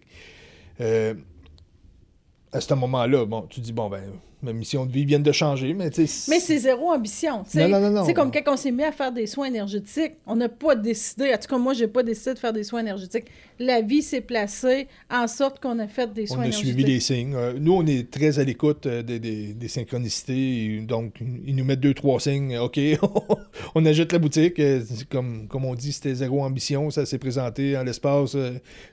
[0.79, 4.03] à ce moment-là, bon, tu dis, bon, ben,
[4.45, 6.31] ma mission de vie vient de changer, mais tu sais...
[6.31, 7.45] Mais c'est zéro ambition.
[7.55, 10.37] Non, non, non, C'est comme quand on s'est mis à faire des soins énergétiques, on
[10.37, 13.27] n'a pas décidé, en tout cas, moi, j'ai pas décidé de faire des soins énergétiques.
[13.59, 16.67] La vie s'est placée en sorte qu'on a fait des soins énergétiques.
[16.67, 17.35] On a suivi les signes.
[17.35, 21.15] Euh, nous, on est très à l'écoute euh, des, synchronicités, donc
[21.47, 22.59] ils nous mettent deux, trois signes.
[22.65, 22.79] OK,
[23.75, 24.59] on ajoute la boutique.
[24.59, 26.91] Euh, comme, comme on dit, c'était zéro ambition.
[26.91, 28.37] Ça s'est présenté en l'espace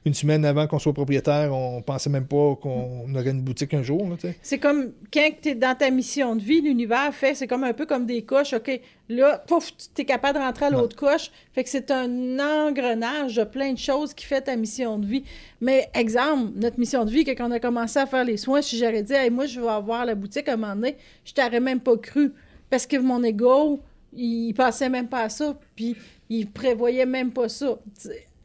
[0.05, 1.53] une semaine avant qu'on soit propriétaire.
[1.53, 4.07] On pensait même pas qu'on aurait une boutique un jour.
[4.41, 7.63] C'est comme quand que tu es dans ta mission de vie, l'univers fait, c'est comme
[7.63, 8.54] un peu comme des coches.
[8.54, 11.32] OK, là, pouf, tu es capable de rentrer à l'autre coche.
[11.54, 15.23] Fait que c'est un engrenage de plein de choses qui fait ta mission de vie.
[15.60, 18.77] Mais, exemple, notre mission de vie, quand on a commencé à faire les soins, si
[18.77, 21.60] j'aurais dit, hey, moi, je vais avoir la boutique à un moment donné, je t'aurais
[21.60, 22.32] même pas cru.
[22.69, 23.82] Parce que mon ego,
[24.13, 25.58] il pensait même pas à ça.
[25.75, 25.95] Puis,
[26.30, 27.80] il prévoyait même pas ça.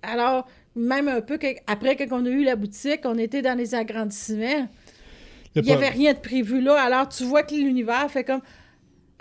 [0.03, 4.69] Alors, même un peu après qu'on a eu la boutique, on était dans les agrandissements.
[5.57, 6.81] Il n'y avait rien de prévu là.
[6.81, 8.41] Alors, tu vois que l'univers fait comme.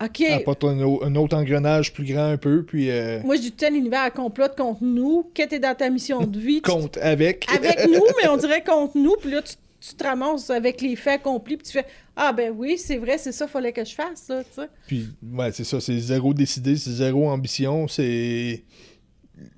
[0.04, 0.22] OK.
[0.30, 2.64] Apporte un, un, autre engrenage plus grand un peu.
[2.64, 5.32] Puis, euh, Moi, je dis tout l'univers complote contre nous.
[5.34, 6.62] Que tu es dans ta mission de vie.
[6.62, 7.46] contre, avec.
[7.56, 9.16] avec nous, mais on dirait contre nous.
[9.22, 11.56] Puis là, tu, tu, te ramasses avec les faits accomplis.
[11.56, 14.68] Puis tu fais Ah, ben oui, c'est vrai, c'est ça, fallait que je fasse, ça.
[14.86, 15.80] Puis, ouais, c'est ça.
[15.80, 17.88] C'est zéro décidé, c'est zéro ambition.
[17.88, 18.64] C'est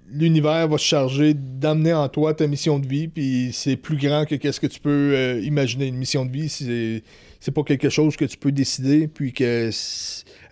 [0.09, 4.25] l'univers va se charger d'amener en toi ta mission de vie, puis c'est plus grand
[4.25, 5.87] que qu'est-ce que tu peux euh, imaginer.
[5.87, 7.03] Une mission de vie, c'est,
[7.39, 9.69] c'est pas quelque chose que tu peux décider, puis que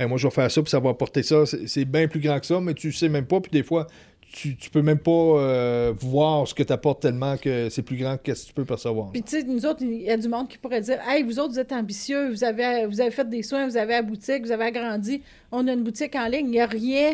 [0.01, 1.43] moi je vais faire ça, puis ça va apporter ça.
[1.45, 3.87] C'est, bien plus grand que ça, mais tu sais même pas, puis des fois,
[4.33, 8.17] tu, peux même pas euh, voir ce que tu apportes tellement que c'est plus grand
[8.21, 9.11] que ce que tu peux percevoir.
[9.13, 11.39] Puis tu sais, nous autres, il y a du monde qui pourrait dire Hey, vous
[11.39, 14.43] autres, vous êtes ambitieux, vous avez, vous avez fait des soins, vous avez la boutique,
[14.43, 15.21] vous avez agrandi,
[15.53, 17.13] on a une boutique en ligne, il n'y a rien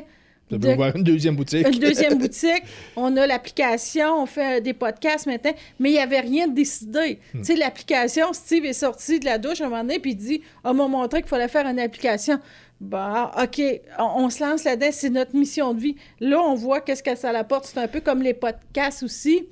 [0.52, 1.68] une deuxième boutique.
[1.68, 2.64] Une deuxième boutique.
[2.96, 7.20] On a l'application, on fait des podcasts maintenant, mais il n'y avait rien de décidé.
[7.34, 7.40] Hmm.
[7.40, 10.42] Tu sais, l'application, Steve est sorti de la douche un moment donné, puis il dit
[10.64, 12.40] On m'a montré qu'il fallait faire une application.
[12.80, 13.62] Bah, OK,
[14.00, 15.96] on, se lance là-dedans, c'est notre mission de vie.
[16.20, 17.66] Là, on voit qu'est-ce que ça apporte.
[17.66, 19.48] C'est un peu comme les podcasts aussi.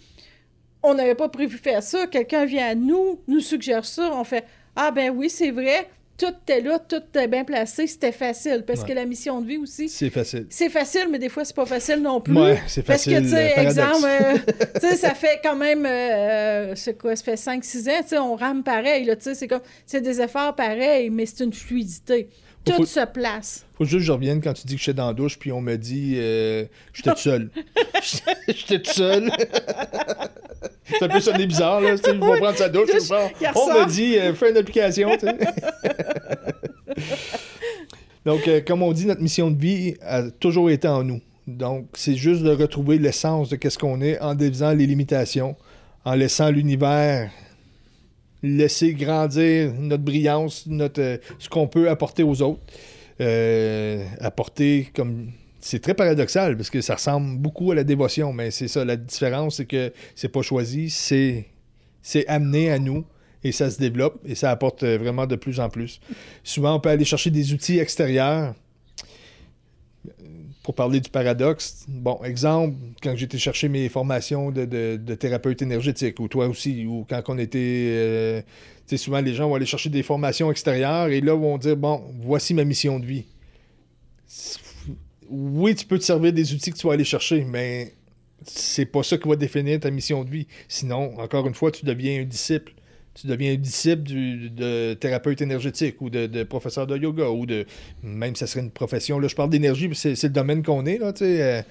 [0.81, 2.07] On n'avait pas prévu faire ça.
[2.07, 4.09] Quelqu'un vient à nous, nous suggère ça.
[4.13, 5.87] On fait Ah, ben oui, c'est vrai
[6.19, 8.63] tout était là, tout était bien placé, c'était facile.
[8.67, 9.87] Parce que la mission de vie aussi.
[9.89, 10.45] C'est facile.
[10.49, 12.35] C'est facile, mais des fois, c'est pas facile non plus.
[12.37, 13.13] Ouais, c'est facile.
[13.13, 14.37] Parce que, tu sais, exemple, euh,
[14.75, 18.17] tu sais, ça fait quand même, euh, c'est quoi, ça fait 5-6 ans, tu sais,
[18.17, 21.53] on rame pareil, là, tu sais, c'est comme, c'est des efforts pareils, mais c'est une
[21.53, 22.29] fluidité.
[22.65, 23.65] Tout se place.
[23.77, 25.61] Faut juste que je revienne quand tu dis que j'étais dans la douche, puis on
[25.61, 27.49] me dit euh, j'étais tout seul.
[28.47, 29.31] j'étais tout seul.
[30.97, 31.97] Ça peut sonner bizarre, là.
[31.97, 32.89] Tu vais prendre sa douche,
[33.55, 35.09] on me dit euh, fais une application.
[38.25, 41.21] Donc, euh, comme on dit, notre mission de vie a toujours été en nous.
[41.47, 45.55] Donc, c'est juste de retrouver l'essence de qu'est-ce qu'on est en dévisant les limitations,
[46.05, 47.29] en laissant l'univers
[48.43, 52.61] laisser grandir notre brillance, notre, euh, ce qu'on peut apporter aux autres.
[53.21, 55.31] Euh, apporter comme.
[55.69, 58.83] C'est très paradoxal parce que ça ressemble beaucoup à la dévotion, mais c'est ça.
[58.83, 61.45] La différence, c'est que c'est pas choisi, c'est,
[62.01, 63.05] c'est amené à nous
[63.43, 65.99] et ça se développe et ça apporte euh, vraiment de plus en plus.
[66.43, 68.55] Souvent, on peut aller chercher des outils extérieurs
[70.63, 76.19] pour parler du paradoxe, bon, exemple, quand j'étais chercher mes formations de, de, thérapeute énergétique,
[76.19, 77.59] ou toi aussi, ou quand on était.
[77.91, 78.41] Euh,
[78.87, 81.77] tu sais, souvent les gens vont aller chercher des formations extérieures et là vont dire
[81.77, 83.25] bon, voici ma mission de vie.
[85.29, 87.93] Oui, tu peux te servir des outils que tu vas aller chercher, mais
[88.45, 90.47] c'est pas ça qui va définir ta mission de vie.
[90.67, 92.73] Sinon, encore une fois, tu deviens un disciple
[93.19, 97.65] tu deviens disciple du, de thérapeute énergétique ou de, professeur de yoga ou de.
[98.03, 99.19] Même ça serait une profession.
[99.19, 101.41] Là, je parle d'énergie, c'est, c'est le domaine qu'on est, là, tu sais.
[101.41, 101.61] Euh,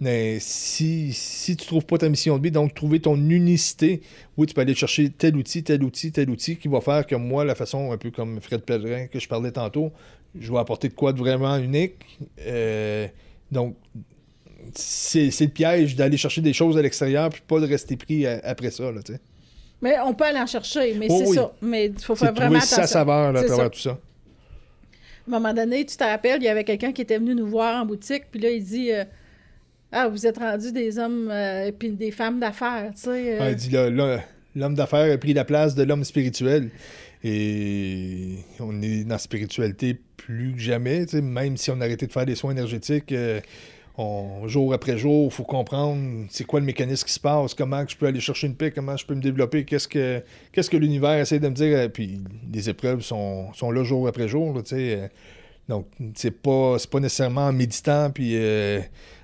[0.00, 4.02] mais si, si tu trouves pas ta mission de vie, donc trouver ton unicité,
[4.36, 7.14] oui, tu peux aller chercher tel outil, tel outil, tel outil qui va faire que
[7.14, 9.92] moi, la façon un peu comme Fred Pellerin que je parlais tantôt,
[10.38, 12.18] je vais apporter de quoi de vraiment unique.
[12.40, 13.06] Euh,
[13.50, 13.76] donc,
[14.74, 18.70] c'est, le piège d'aller chercher des choses à l'extérieur puis pas de rester pris après
[18.70, 19.20] ça, là, tu sais.
[19.82, 21.52] Mais on peut aller en chercher, mais oh c'est ça.
[21.60, 22.76] Mais il faut faire vraiment attention.
[22.76, 23.90] sa saveur à travers tout ça.
[23.90, 23.94] À
[25.28, 27.82] un moment donné, tu te rappelles, il y avait quelqu'un qui était venu nous voir
[27.82, 29.04] en boutique, puis là, il dit euh,
[29.90, 33.40] Ah, vous êtes rendus des hommes et euh, puis des femmes d'affaires, tu sais.
[33.40, 33.50] Euh.
[33.50, 33.90] il dit là,
[34.54, 36.70] l'homme d'affaires a pris la place de l'homme spirituel.
[37.24, 42.12] Et on est dans la spiritualité plus que jamais, même si on a arrêté de
[42.12, 43.12] faire des soins énergétiques
[44.46, 47.96] jour après jour, il faut comprendre c'est quoi le mécanisme qui se passe, comment je
[47.96, 51.18] peux aller chercher une paix, comment je peux me développer, qu'est-ce que qu'est-ce que l'univers
[51.18, 51.90] essaie de me dire.
[51.92, 52.20] Puis
[52.52, 54.56] les épreuves sont, sont là jour après jour.
[54.72, 55.08] Euh.
[55.68, 58.80] donc, c'est pas, pas nécessairement en méditant puis euh,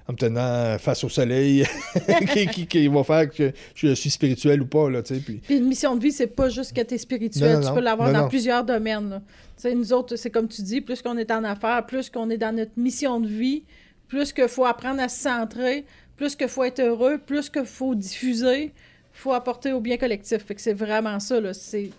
[0.09, 1.67] en me tenant face au soleil
[2.53, 4.89] qui, qui, va faire que je suis spirituel ou pas.
[4.89, 5.21] Là, puis...
[5.21, 7.61] puis une mission de vie, c'est pas juste que tu es spirituel.
[7.65, 9.21] tu peux l'avoir dans plusieurs domaines.
[9.65, 12.55] Nous autres, c'est comme tu dis, plus qu'on est en affaires, plus qu'on est dans
[12.55, 13.65] notre mission de vie,
[14.09, 15.85] plus qu'il faut apprendre à se centrer,
[16.17, 18.73] plus qu'il faut être heureux, plus qu'il faut diffuser,
[19.13, 20.45] faut apporter au bien collectif.
[20.45, 21.53] Fait que c'est vraiment ça, là.
[21.53, 21.91] C'est...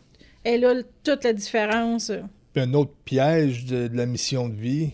[0.45, 2.11] Et là, toute la différence.
[2.53, 4.91] Puis un autre piège de, la mission de vie,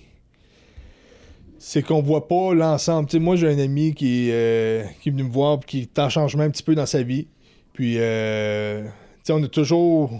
[1.67, 3.09] c'est qu'on voit pas l'ensemble.
[3.09, 6.09] sais, moi, j'ai un ami qui, euh, qui est venu me voir qui est en
[6.09, 7.25] changement un petit peu dans sa vie.
[7.73, 8.83] Puis, euh,
[9.29, 10.11] on a toujours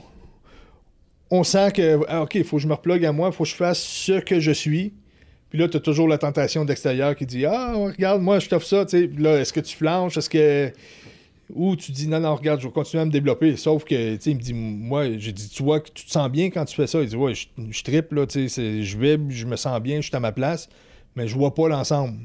[1.29, 3.43] on sent que, ah, OK, il faut que je me replogue à moi, il faut
[3.43, 4.93] que je fasse ce que je suis.
[5.51, 8.65] Puis là, tu as toujours la tentation d'extérieur qui dit Ah, regarde, moi, je t'offre
[8.65, 8.88] ça.
[8.88, 10.17] sais là, est-ce que tu flanches?
[10.17, 10.71] Est-ce que.
[11.53, 13.55] Ou tu dis Non, non, regarde, je vais continuer à me développer.
[13.55, 16.12] Sauf que, tu sais, il me dit Moi, j'ai dit Tu vois que tu te
[16.12, 17.03] sens bien quand tu fais ça.
[17.03, 19.97] Il dit Ouais, je, je triple, là, tu sais, je vibre, je me sens bien,
[19.97, 20.69] je suis à ma place,
[21.15, 22.19] mais je vois pas l'ensemble.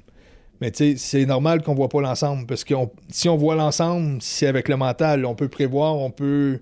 [0.61, 2.74] Mais tu sais, c'est normal qu'on voit pas l'ensemble parce que
[3.09, 5.24] si on voit l'ensemble, c'est avec le mental.
[5.24, 6.61] On peut prévoir, on peut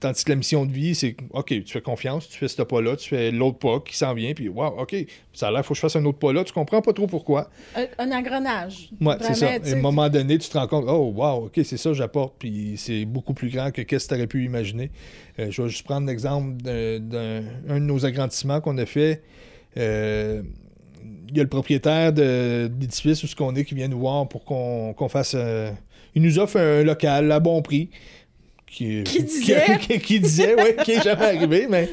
[0.00, 2.96] Tandis que la mission de vie, c'est OK, tu fais confiance, tu fais ce pas-là,
[2.96, 4.96] tu fais l'autre pas qui s'en vient, puis wow, OK,
[5.32, 6.44] ça a l'air, il faut que je fasse un autre pas-là.
[6.44, 7.50] Tu comprends pas trop pourquoi.
[7.98, 8.90] Un, engrenage.
[9.00, 9.50] Oui, c'est ça.
[9.50, 12.34] À un moment donné, tu te rends compte, oh, wow, OK, c'est ça que j'apporte,
[12.38, 14.90] puis c'est beaucoup plus grand que qu'est-ce que tu aurais pu imaginer.
[15.38, 19.22] Euh, je vais juste prendre l'exemple d'un de nos agrandissements qu'on a fait.
[19.76, 20.42] Euh,
[21.28, 24.28] il y a le propriétaire de, l'édifice où ce qu'on est qui vient nous voir
[24.28, 25.34] pour qu'on fasse.
[25.36, 25.70] Euh,
[26.14, 27.90] il nous offre un local à bon prix
[28.66, 31.88] qui, disait, qui, qui disait ouais, qui est jamais arrivé, mais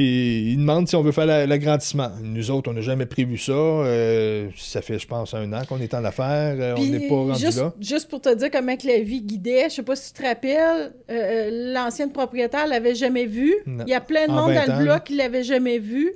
[0.00, 2.10] il demande si on veut faire l'agrandissement.
[2.22, 3.52] Nous autres, on n'a jamais prévu ça.
[3.52, 6.56] Euh, ça fait, je pense, un an qu'on est en affaires.
[6.58, 7.72] Euh, on n'est pas rendu juste, là.
[7.80, 10.26] Juste pour te dire comment que la vie guidait, je sais pas si tu te
[10.26, 13.56] rappelles, euh, l'ancienne propriétaire l'avait jamais vu.
[13.66, 16.12] Il y a plein de monde dans le bloc qui l'avait jamais vu.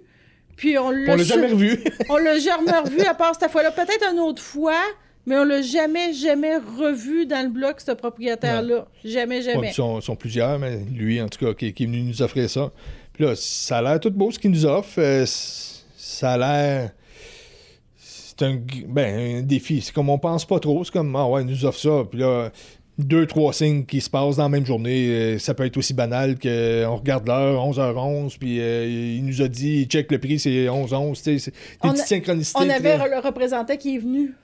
[0.56, 1.82] Puis on l'a jamais revu.
[2.08, 3.70] on l'a jamais revu à part cette fois-là.
[3.70, 4.80] Peut-être une autre fois.
[5.24, 8.86] Mais on l'a jamais, jamais revu dans le bloc, ce propriétaire-là.
[9.04, 9.68] Jamais, jamais.
[9.70, 12.72] ils sont, plusieurs, mais lui, en tout cas, qui, est venu nous offrir ça.
[13.12, 14.98] Puis là, ça a l'air tout beau ce qu'il nous offre.
[14.98, 16.90] Euh, ça a l'air.
[17.96, 19.80] C'est un, ben, un défi.
[19.80, 20.82] C'est comme on pense pas trop.
[20.82, 22.04] C'est comme, ah ouais, il nous offre ça.
[22.10, 22.50] Puis là,
[23.02, 25.08] deux, trois signes qui se passent dans la même journée.
[25.08, 29.48] Euh, ça peut être aussi banal qu'on regarde l'heure, 11h11, puis euh, il nous a
[29.48, 31.14] dit, check le prix, c'est 11h11.
[31.14, 32.58] C'est des petites synchronicités.
[32.60, 34.34] On avait le représentant qui est venu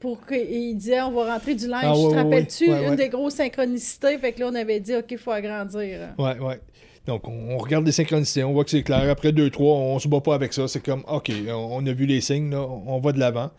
[0.00, 1.84] pour qu'il disait on va rentrer du linge.
[1.84, 4.18] Ah, tu te rappelles-tu une des grosses synchronicités?
[4.18, 6.10] Fait que là, on avait dit OK, il faut agrandir.
[6.18, 6.60] Ouais, ouais.
[7.06, 9.08] Donc, on, regarde les synchronicités, on voit que c'est clair.
[9.10, 10.68] Après deux, trois, on se bat pas avec ça.
[10.68, 13.50] C'est comme OK, on, a vu les signes, là, on va de l'avant.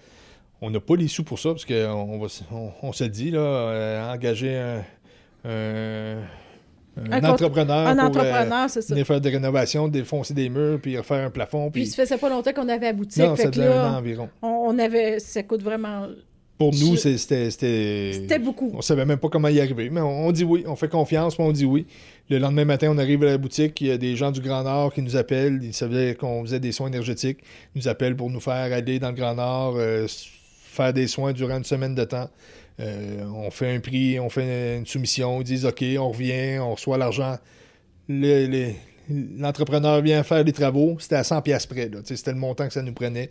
[0.62, 4.14] On n'a pas les sous pour ça, parce qu'on on, on, se dit, là, euh,
[4.14, 4.84] engager un,
[6.98, 11.26] un, entrepreneur un pour entrepreneur, euh, venir faire des rénovations, défoncer des murs, puis refaire
[11.26, 11.70] un plafond.
[11.70, 13.22] Puis, puis ça faisait pas longtemps qu'on avait à boutique.
[13.22, 14.30] Non, ça là, environ.
[14.42, 16.08] On, avait, ça coûte vraiment
[16.58, 17.52] pour nous, c'était.
[17.52, 18.72] C'était beaucoup.
[18.74, 21.46] On savait même pas comment y arriver, mais on, dit oui, on fait confiance, mais
[21.46, 21.86] on dit oui.
[22.30, 24.64] Le lendemain matin, on arrive à la boutique, il y a des gens du Grand
[24.64, 27.40] Nord qui nous appellent, ils savaient qu'on faisait des soins énergétiques,
[27.76, 30.08] ils nous appellent pour nous faire aller dans le Grand Nord, euh,
[30.76, 32.30] faire des soins durant une semaine de temps.
[32.80, 36.76] Euh, on fait un prix, on fait une soumission, ils disent OK, on revient, on
[36.76, 37.38] reçoit l'argent.
[38.10, 41.90] L'entrepreneur vient faire les travaux, c'était à 100 pièces près.
[42.04, 43.30] C'était le montant que ça nous prenait.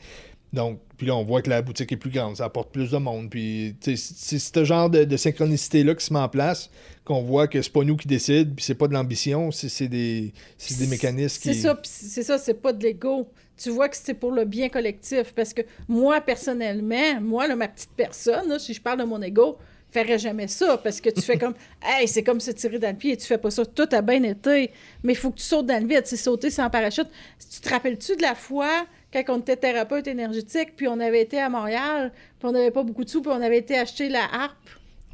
[0.54, 2.96] Donc, puis là, on voit que la boutique est plus grande, ça apporte plus de
[2.96, 3.28] monde.
[3.28, 6.70] Puis, c'est ce genre de, synchronicité-là qui se met en place,
[7.04, 10.32] qu'on voit que c'est pas nous qui décident, puis c'est pas de l'ambition, c'est des,
[10.78, 11.54] des mécanismes qui.
[11.54, 13.28] C'est ça, c'est ça, c'est pas de l'ego.
[13.56, 15.32] Tu vois que c'est pour le bien collectif.
[15.34, 19.58] Parce que moi, personnellement, moi, là, ma petite personne, si je parle de mon ego,
[19.92, 20.78] ferais jamais ça.
[20.78, 23.12] Parce que tu fais comme hey c'est comme se tirer dans le pied.
[23.12, 23.64] Et tu fais pas ça.
[23.64, 24.70] Tout a bien été.
[25.02, 26.02] Mais il faut que tu sautes dans le vide.
[26.04, 27.08] C'est sauter sans parachute.
[27.38, 28.86] Tu te rappelles-tu de la fois
[29.22, 32.82] quand on était thérapeute énergétique, puis on avait été à Montréal, puis on n'avait pas
[32.82, 34.56] beaucoup de sous, puis on avait été acheter la harpe?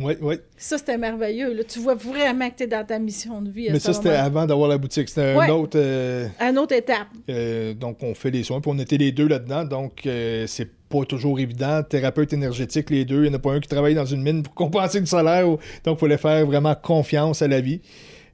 [0.01, 0.37] Oui, oui.
[0.57, 1.53] Ça, c'était merveilleux.
[1.55, 1.63] Là.
[1.65, 3.69] Tu vois vraiment que tu es dans ta mission de vie.
[3.71, 5.09] Mais ça, c'était avant d'avoir la boutique.
[5.09, 5.79] C'était un autre.
[5.79, 7.09] Euh, une autre étape.
[7.29, 9.65] Euh, donc, on fait les soins, puis on était les deux là-dedans.
[9.65, 11.83] Donc, euh, c'est pas toujours évident.
[11.83, 13.25] Thérapeute énergétique, les deux.
[13.25, 15.47] Il n'y en a pas un qui travaille dans une mine pour compenser le salaire.
[15.47, 17.81] Donc, il fallait faire vraiment confiance à la vie.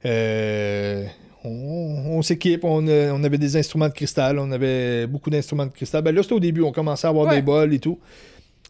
[0.05, 1.05] Euh,
[1.43, 6.01] on, s'équipe, on, avait des instruments de cristal, on avait beaucoup d'instruments de cristal.
[6.01, 7.99] Ben là, c'était au début, on commençait à avoir des bols et tout.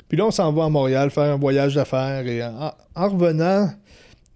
[0.08, 2.26] Puis là, on s'en va à Montréal faire un voyage d'affaires.
[2.28, 3.70] Et en, revenant,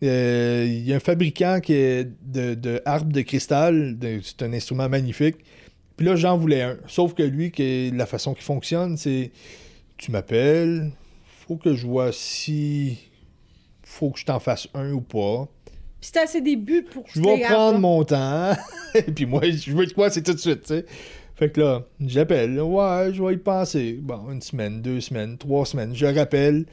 [0.03, 3.97] euh, il y a un fabricant qui est de, de harpe de cristal.
[4.23, 5.37] C'est un instrument magnifique.
[5.97, 6.77] Puis là, j'en voulais un.
[6.87, 7.51] Sauf que lui,
[7.91, 9.31] la façon qu'il fonctionne, c'est
[9.97, 10.91] tu m'appelles,
[11.47, 12.97] faut que je vois si
[13.83, 15.47] faut que je t'en fasse un ou pas.
[15.65, 18.53] Puis c'était à ses débuts pour Je vais prendre mon temps.
[18.95, 20.85] Et puis moi, je veux quoi, c'est tout de suite, tu sais.
[21.41, 22.61] Fait que là, j'appelle.
[22.61, 23.97] Ouais, je vais y penser.
[23.99, 25.95] Bon, une semaine, deux semaines, trois semaines.
[25.95, 26.65] Je rappelle.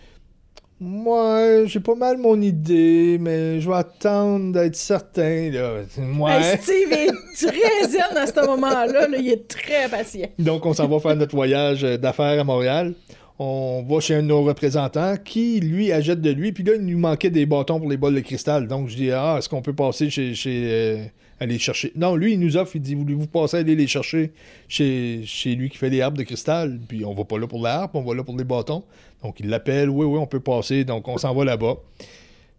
[0.79, 5.51] Moi, j'ai pas mal mon idée, mais je vais attendre d'être certain.
[5.51, 5.85] Là.
[5.97, 6.43] Moi.
[6.43, 9.07] Steve est très zen à ce moment-là.
[9.19, 10.29] Il est très patient.
[10.39, 12.93] Donc, on s'en va faire notre voyage d'affaires à Montréal
[13.39, 16.53] on va chez un de nos représentants qui, lui, achète de lui.
[16.53, 18.67] Puis là, il nous manquait des bâtons pour les bols de cristal.
[18.67, 20.35] Donc, je dis, ah, est-ce qu'on peut passer chez.
[20.35, 21.05] chez euh,
[21.41, 21.93] aller chercher.
[21.97, 24.33] Non, lui, il nous offre, il dit, voulez-vous passer aller les chercher
[24.69, 26.79] chez, lui qui fait des arbres de cristal?
[26.89, 28.85] Puis on va pas là pour l'arbre, on va là pour les bâtons.
[29.23, 30.85] Donc, il l'appelle, oui, oui, on peut passer.
[30.85, 31.77] Donc, on s'en va là-bas.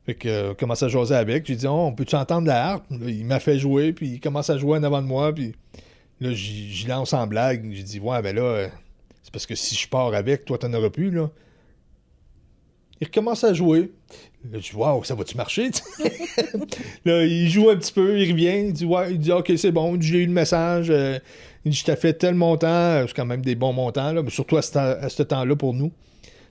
[0.06, 1.46] Fait que euh, commence à jaser avec.
[1.46, 2.86] J'ai dit, oh, on peut-tu entendre la harpe?
[2.90, 5.54] il m'a fait jouer, puis il commence à jouer en avant de moi, puis
[6.20, 7.70] là, j'y lance en blague.
[7.72, 8.68] J'ai dit, ouais, ben là, euh,
[9.24, 11.30] c'est parce que si je pars avec, toi, t'en auras plus, là.
[13.02, 13.92] Il recommence à jouer.
[14.52, 15.70] Là, je dis, waouh, ça va-tu marcher?
[17.06, 19.72] là, il joue un petit peu, il revient, il dit, ouais, il dit, ok, c'est
[19.72, 20.88] bon, j'ai eu le message.
[20.90, 21.20] Euh,
[21.66, 24.30] il dit, je t'ai fait tel montant, c'est quand même des bons montants, là, mais
[24.30, 25.92] surtout à ce temps-là pour nous.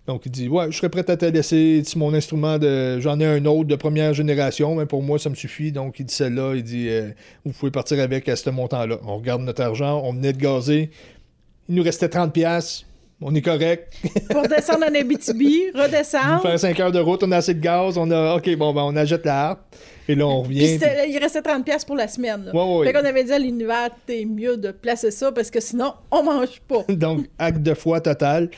[0.09, 2.99] Donc, il dit Ouais, je serais prêt à te laisser mon instrument de.
[2.99, 5.71] J'en ai un autre de première génération, mais pour moi, ça me suffit.
[5.71, 6.55] Donc, il dit celle-là.
[6.57, 7.11] Il dit euh,
[7.45, 8.99] Vous pouvez partir avec à ce montant-là.
[9.05, 10.91] On regarde notre argent, on venait de gazer.
[11.69, 12.85] Il nous restait 30$.
[13.21, 13.93] On est correct.
[14.31, 16.43] pour descendre en Abitibi, redescendre.
[16.43, 17.99] Faire 5 heures de route, on a assez de gaz.
[17.99, 19.75] On a OK, bon, ben, on achète la harpe.
[20.09, 20.79] Et là, on revient.
[21.09, 22.45] Il restait 30$ pour la semaine.
[22.45, 22.55] Là.
[22.55, 25.61] Ouais, ouais, fait qu'on avait dit à l'univers, t'es mieux de placer ça parce que
[25.61, 26.85] sinon, on mange pas.
[26.89, 28.51] Donc, acte de foi total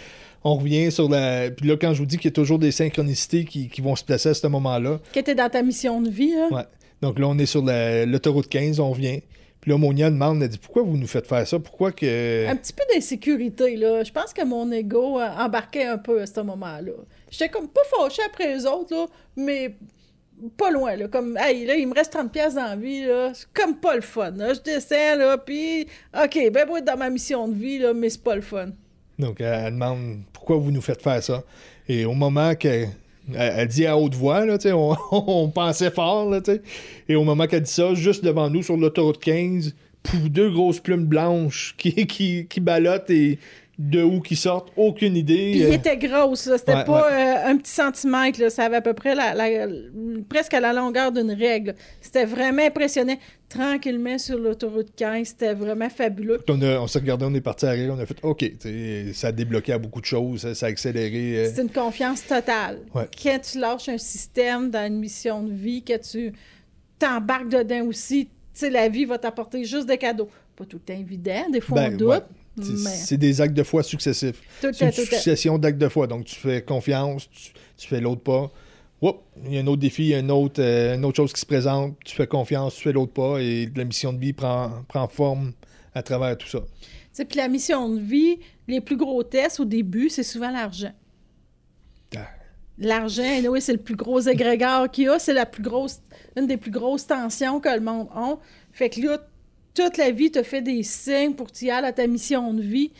[0.44, 1.50] on revient sur la.
[1.50, 4.04] Puis là, quand je vous dis qu'il y a toujours des synchronicités qui, vont se
[4.04, 5.00] placer à ce moment-là.
[5.12, 6.48] Qui était dans ta mission de vie, hein?
[6.50, 6.64] Ouais.
[7.02, 9.20] Donc là, on est sur l'autoroute 15, on revient.
[9.60, 11.58] Puis là, Monia demande, elle dit Pourquoi vous nous faites faire ça?
[11.58, 12.46] Pourquoi que.
[12.48, 14.02] Un petit peu d'insécurité, là.
[14.02, 16.92] Je pense que mon ego embarquait un peu à ce moment-là.
[17.30, 19.76] J'étais comme pas fâché après les autres, là, mais
[20.56, 21.08] pas loin, là.
[21.08, 23.32] Comme, hey, là, il me reste 30 pièces dans la vie, là.
[23.34, 24.54] C'est comme pas le fun, là.
[24.54, 28.08] Je descends, là, puis, OK, ben, moi, être dans ma mission de vie, là, mais
[28.08, 28.70] c'est pas le fun.
[29.18, 31.44] Donc, elle demande pourquoi vous nous faites faire ça?
[31.86, 32.88] Et au moment qu'elle
[33.36, 36.40] elle, dit à haute voix, là, on, on pensait fort, là,
[37.08, 39.74] et au moment qu'elle dit ça, juste devant nous sur l'autoroute 15,
[40.24, 43.38] deux grosses plumes blanches qui, qui, qui ballottent et
[43.80, 45.52] de où qui sortent, aucune idée.
[45.52, 45.72] Puis il euh.
[45.72, 49.34] était grosse, c'était pas euh, un petit centimètre, là, ça avait à peu près la,
[50.28, 51.74] presque à la longueur d'une règle.
[52.02, 53.16] C'était vraiment impressionnant.
[53.48, 56.40] Tranquillement sur l'autoroute 15, c'était vraiment fabuleux.
[56.46, 58.44] On, s'est regardé, on est parti à on a fait OK,
[59.14, 61.38] ça a débloqué à beaucoup de choses, ça, a accéléré.
[61.38, 61.50] Euh.
[61.52, 62.80] C'est une confiance totale.
[62.94, 66.34] Quand tu lâches un système dans une mission de vie, que tu
[66.98, 70.28] t'embarques dedans aussi, tu sais, la vie va t'apporter juste des cadeaux.
[70.54, 72.24] Pas tout le temps évident, des fois on ben, doute.
[72.58, 74.40] C'est des actes de foi successifs.
[74.60, 76.06] C'est une succession d'actes de foi.
[76.06, 77.28] Donc, tu fais confiance,
[77.76, 78.50] tu, fais l'autre pas.
[79.46, 81.32] il y a un autre défi, il y a une autre, euh, une autre chose
[81.32, 81.96] qui se présente.
[82.04, 83.38] Tu fais confiance, tu fais l'autre pas.
[83.38, 85.52] Et la mission de vie prend, prend forme
[85.94, 86.60] à travers tout ça.
[87.24, 90.92] Puis la mission de vie, les plus gros tests au début, c'est souvent l'argent.
[92.16, 92.28] Ah.
[92.78, 95.18] L'argent, oui, c'est le plus gros égrégore qu'il y a.
[95.18, 96.00] C'est la plus grosse,
[96.36, 98.38] une des plus grosses tensions que le monde a.
[98.72, 99.18] Fait que là,
[99.74, 102.52] toute la vie te fait des signes pour que tu y ailles à ta mission
[102.52, 102.92] de vie.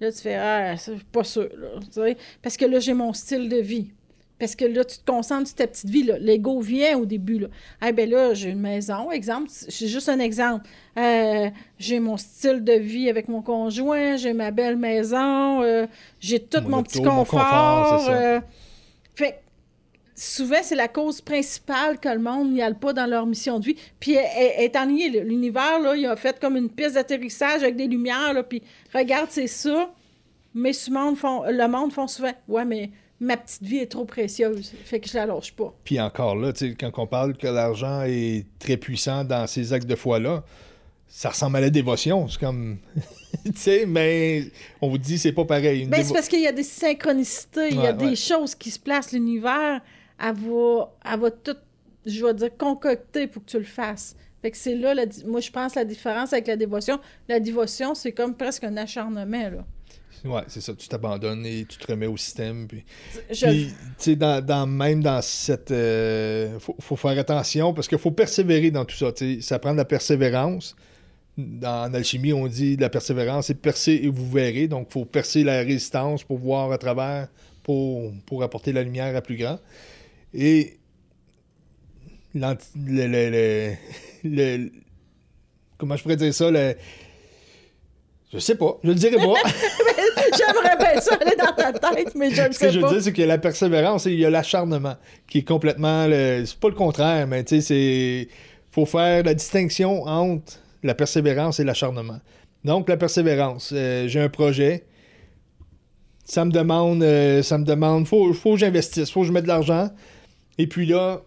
[0.00, 1.48] Là, tu fais Ah, c'est pas sûr.
[1.56, 3.90] Là, parce que là, j'ai mon style de vie.
[4.38, 6.08] Parce que là, tu te concentres sur ta petite vie.
[6.20, 7.40] L'ego vient au début.
[7.40, 7.48] Là.
[7.84, 9.48] Eh ben là, j'ai une maison, exemple.
[9.50, 10.64] C'est juste un exemple.
[10.96, 15.86] Euh, j'ai mon style de vie avec mon conjoint, j'ai ma belle maison, euh,
[16.20, 18.06] j'ai tout mon, petit confort.
[18.08, 18.40] Euh,
[19.14, 19.40] fait
[20.18, 23.66] souvent, c'est la cause principale que le monde n'y aille pas dans leur mission de
[23.66, 23.76] vie.
[24.00, 24.16] Puis,
[24.58, 28.42] étant donné l'univers, là, il a fait comme une piste d'atterrissage avec des lumières, là,
[28.42, 29.90] puis regarde, c'est ça.
[30.54, 34.04] Mais ce monde font, le monde font souvent, ouais, mais ma petite vie est trop
[34.04, 35.72] précieuse, fait que je la lâche pas.
[35.84, 39.94] Puis encore là, quand on parle que l'argent est très puissant dans ces actes de
[39.94, 40.42] foi-là,
[41.06, 42.28] ça ressemble à la dévotion.
[42.28, 42.78] C'est comme.
[43.44, 44.44] tu sais, mais
[44.80, 45.86] on vous dit c'est pas pareil.
[45.86, 48.78] Ben, c'est parce qu'il y a des synchronicités, il y a des choses qui se
[48.78, 49.80] placent, l'univers
[50.18, 51.56] elle va, tout,
[52.06, 54.16] je vais dire, concocter pour que tu le fasses.
[54.42, 54.94] Fait que c'est là,
[55.26, 57.00] moi, je pense, la différence avec la dévotion.
[57.28, 59.64] La dévotion, c'est comme presque un acharnement, là.
[60.24, 60.74] Ouais, c'est ça.
[60.74, 62.66] Tu t'abandonnes et tu te remets au système.
[62.66, 62.84] Puis,
[63.30, 65.70] tu sais, dans, même dans cette.
[65.70, 69.12] Euh, faut, faire attention parce qu'il faut persévérer dans tout ça.
[69.40, 70.76] Ça prend de la persévérance.
[71.36, 74.66] Dans, en alchimie, on dit la persévérance, c'est percer et vous verrez.
[74.66, 77.28] Donc, il faut percer la résistance pour voir à travers,
[77.62, 79.60] pour, pour apporter la lumière à plus grand.
[80.34, 80.78] Et
[82.34, 83.74] le, le,
[84.24, 84.70] le,
[85.78, 86.74] comment je pourrais dire ça, le,
[88.32, 89.22] je sais pas, je le dirai pas.
[90.36, 92.52] J'aimerais bien ça aller dans ta tête, mais je ne sais pas.
[92.52, 94.30] Ce que je veux dire, c'est qu'il y a la persévérance et il y a
[94.30, 96.06] l'acharnement, qui est complètement.
[96.08, 98.28] C'est pas le contraire, mais tu sais, c'est.
[98.70, 102.20] faut faire la distinction entre la persévérance et l'acharnement.
[102.64, 103.70] Donc, la persévérance.
[103.72, 104.84] Euh, j'ai un projet.
[106.24, 107.02] Ça me demande.
[107.02, 108.06] Euh, ça me demande.
[108.06, 109.88] Faut, faut que j'investisse, faut que je mette de l'argent.
[110.58, 111.22] Et puis là,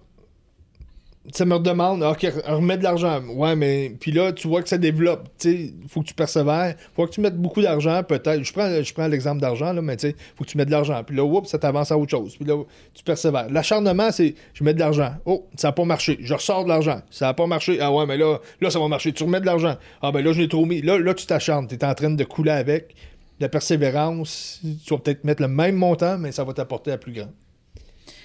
[1.32, 3.22] ça me redemande, OK, remets de l'argent.
[3.36, 5.30] Ouais, mais puis là, tu vois que ça développe.
[5.38, 6.76] Tu il faut que tu persévères.
[6.96, 8.44] faut que tu mettes beaucoup d'argent, peut-être.
[8.44, 10.72] Je prends, je prends l'exemple d'argent, là, mais tu sais, faut que tu mettes de
[10.72, 11.04] l'argent.
[11.04, 12.36] Puis là, oups, ça t'avance à autre chose.
[12.36, 12.56] Puis là,
[12.94, 13.50] tu persévères.
[13.52, 15.14] L'acharnement, c'est je mets de l'argent.
[15.26, 16.18] Oh, ça n'a pas marché.
[16.22, 17.02] Je ressors de l'argent.
[17.12, 17.80] Ça n'a pas marché.
[17.80, 19.14] Ah ouais, mais là, là, ça va marcher.
[19.14, 19.76] Tu remets de l'argent.
[20.02, 20.82] Ah ben là, je l'ai trop mis.
[20.82, 21.68] Là, là tu t'acharnes.
[21.68, 22.96] Tu es en train de couler avec.
[23.40, 27.12] La persévérance, tu vas peut-être mettre le même montant, mais ça va t'apporter à plus
[27.12, 27.30] grand.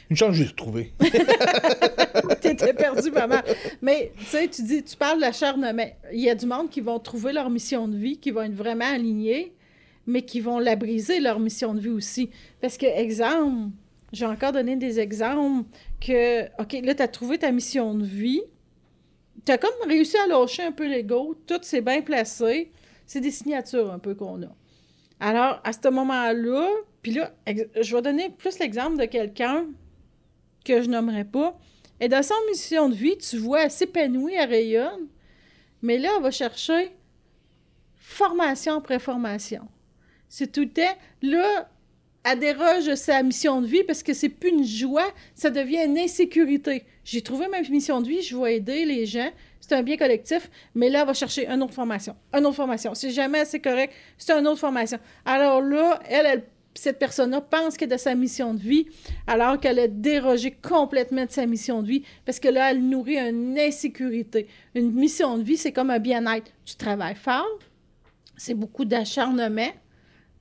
[0.09, 0.93] Une chance, j'ai trouvé.
[2.41, 3.41] t'es perdu maman.
[3.83, 5.89] Mais tu sais, tu dis, tu parles d'acharnement.
[6.13, 8.55] Il y a du monde qui vont trouver leur mission de vie, qui vont être
[8.55, 9.53] vraiment alignés,
[10.07, 12.31] mais qui vont la briser, leur mission de vie aussi.
[12.61, 13.71] Parce que, exemple,
[14.13, 15.69] j'ai encore donné des exemples
[16.01, 18.43] que, OK, là, tu as trouvé ta mission de vie,
[19.45, 22.71] tu comme réussi à lâcher un peu l'ego, tout s'est bien placé.
[23.07, 24.55] C'est des signatures un peu qu'on a.
[25.21, 26.69] Alors, à ce moment-là,
[27.03, 29.67] puis là, je vais donner plus l'exemple de quelqu'un
[30.67, 31.57] que je nommerai pas.
[32.01, 35.09] Et dans son mission de vie, tu vois, elle s'épanouit, elle rayonne.
[35.83, 36.93] Mais là, elle va chercher
[37.95, 39.69] formation après formation.
[40.29, 40.69] C'est tout.
[41.23, 41.71] Là,
[42.25, 45.99] elle déroge sa mission de vie parce que c'est plus une joie, ça devient une
[45.99, 46.85] insécurité.
[47.05, 50.51] J'ai trouvé ma mission de vie, je vais aider les gens, c'est un bien collectif,
[50.75, 52.95] mais là, elle va chercher une autre formation, une autre formation.
[52.95, 54.99] Si jamais c'est correct, c'est une autre formation.
[55.25, 56.43] Alors là, elle,
[56.79, 58.87] cette personne-là pense qu'elle est de sa mission de vie,
[59.27, 63.18] alors qu'elle a dérogé complètement de sa mission de vie, parce que là, elle nourrit
[63.18, 64.47] une insécurité.
[64.74, 66.51] Une mission de vie, c'est comme un bien-être.
[66.64, 67.59] Tu travailles fort,
[68.37, 69.70] c'est beaucoup d'acharnement,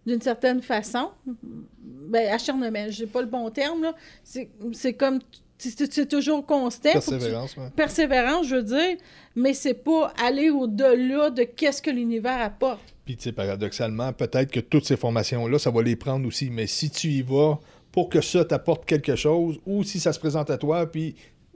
[0.06, 1.12] d'une certaine façon.
[1.26, 3.96] Ben, acharnement, j'ai pas le bon terme, là.
[4.24, 5.20] C'est comme
[5.58, 6.92] c'est toujours constant.
[6.92, 8.98] Persévérance, Persévérance, je veux dire,
[9.36, 12.95] mais c'est pas aller au-delà de qu'est-ce que l'univers apporte.
[13.06, 16.68] Puis, tu sais, paradoxalement, peut-être que toutes ces formations-là, ça va les prendre aussi, mais
[16.68, 17.60] si tu y vas
[17.92, 21.16] pour que ça t'apporte quelque chose, ou si ça se présente à toi, puis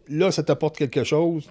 [0.10, 1.48] là, ça t'apporte quelque chose.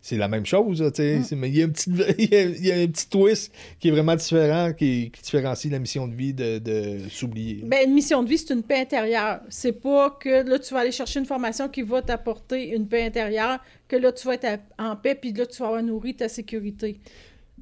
[0.00, 1.22] C'est la même chose, mm.
[1.36, 6.06] mais il y, a un petit, twist qui est vraiment différent, qui, différencie la mission
[6.06, 7.62] de vie de, s'oublier.
[7.64, 9.40] Ben, une mission de vie, c'est une paix intérieure.
[9.48, 13.04] C'est pas que là, tu vas aller chercher une formation qui va t'apporter une paix
[13.04, 16.28] intérieure, que là, tu vas être en paix, puis là, tu vas avoir nourri ta
[16.28, 17.00] sécurité.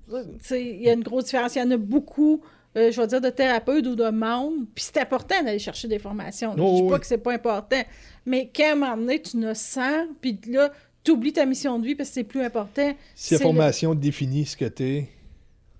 [0.09, 1.55] Il y a une grosse différence.
[1.55, 2.43] Il y en a beaucoup
[2.77, 4.65] euh, je vais dire, de thérapeutes ou de membres.
[4.75, 6.55] Puis c'est important d'aller chercher des formations.
[6.57, 7.83] je ne dis pas que c'est pas important.
[8.25, 10.73] Mais qu'à un moment donné, tu ne sens, puis là,
[11.05, 12.95] tu oublies ta mission de vie parce que c'est plus important.
[13.15, 15.09] Si la formation définit ce que tu es.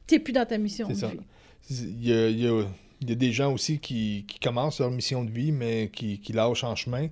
[0.07, 1.21] Tu n'es plus dans ta mission de vie.
[1.71, 2.63] Il y a, il, y a,
[3.01, 6.19] il y a, des gens aussi qui, qui, commencent leur mission de vie, mais qui,
[6.19, 7.09] qui lâchent en chemin.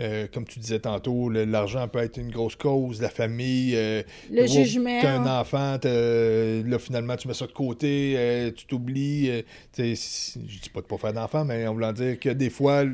[0.00, 3.74] Euh, comme tu disais tantôt, l'argent peut être une grosse cause, la famille.
[3.76, 5.00] Euh, le jugement.
[5.00, 9.44] Tu as un enfant, là, finalement, tu mets ça de côté, euh, tu t'oublies.
[9.76, 12.84] je dis pas de pas faire d'enfant, mais en voulant dire que des fois,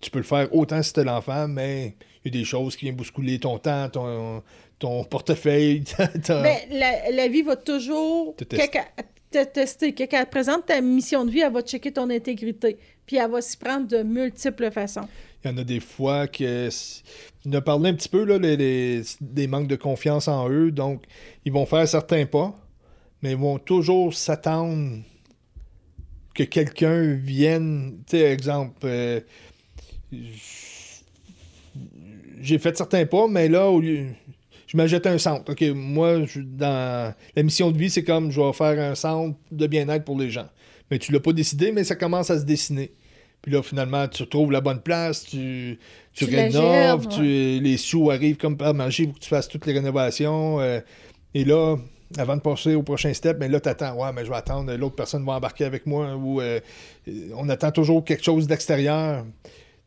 [0.00, 2.84] tu peux le faire autant si tu l'enfant, mais il y a des choses qui
[2.84, 4.42] viennent bousculer ton temps, ton,
[4.78, 5.82] ton portefeuille.
[6.28, 8.80] Ben, la, la, vie va toujours te tester.
[9.30, 9.92] Te tester.
[9.92, 12.78] Quand elle présente ta mission de vie, elle va checker ton intégrité.
[13.04, 15.08] Puis elle va s'y prendre de multiples façons.
[15.46, 16.68] Il y en a des fois que.
[17.46, 18.26] On a parlé un petit peu
[19.20, 20.72] des manques de confiance en eux.
[20.72, 21.04] Donc,
[21.44, 22.52] ils vont faire certains pas,
[23.22, 24.98] mais ils vont toujours s'attendre
[26.34, 27.98] que quelqu'un vienne.
[28.08, 29.20] Tu sais, exemple, euh,
[32.40, 33.70] j'ai fait certains pas, mais là.
[34.66, 35.52] Je m'achète un centre.
[35.52, 39.66] OK, moi, dans la mission de vie, c'est comme je vais faire un centre de
[39.68, 40.48] bien-être pour les gens.
[40.90, 42.90] Mais tu l'as pas décidé, mais ça commence à se dessiner.
[43.46, 45.78] Puis là, finalement, tu trouves la bonne place, tu,
[46.14, 50.58] tu, rénoves, les sous arrivent comme par magie pour que tu fasses toutes les rénovations.
[50.60, 50.80] Euh,
[51.32, 51.76] et là,
[52.18, 54.74] avant de passer au prochain step, mais là, tu attends, ouais, mais je vais attendre,
[54.74, 56.16] l'autre personne va embarquer avec moi.
[56.16, 56.58] Ou euh,
[57.36, 59.24] on attend toujours quelque chose d'extérieur.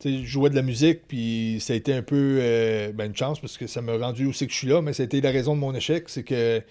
[0.06, 3.42] je jouais de la musique, puis ça a été un peu euh, ben, une chance
[3.42, 5.32] parce que ça m'a rendu aussi que je suis là, mais ça a été la
[5.32, 6.62] raison de mon échec, c'est que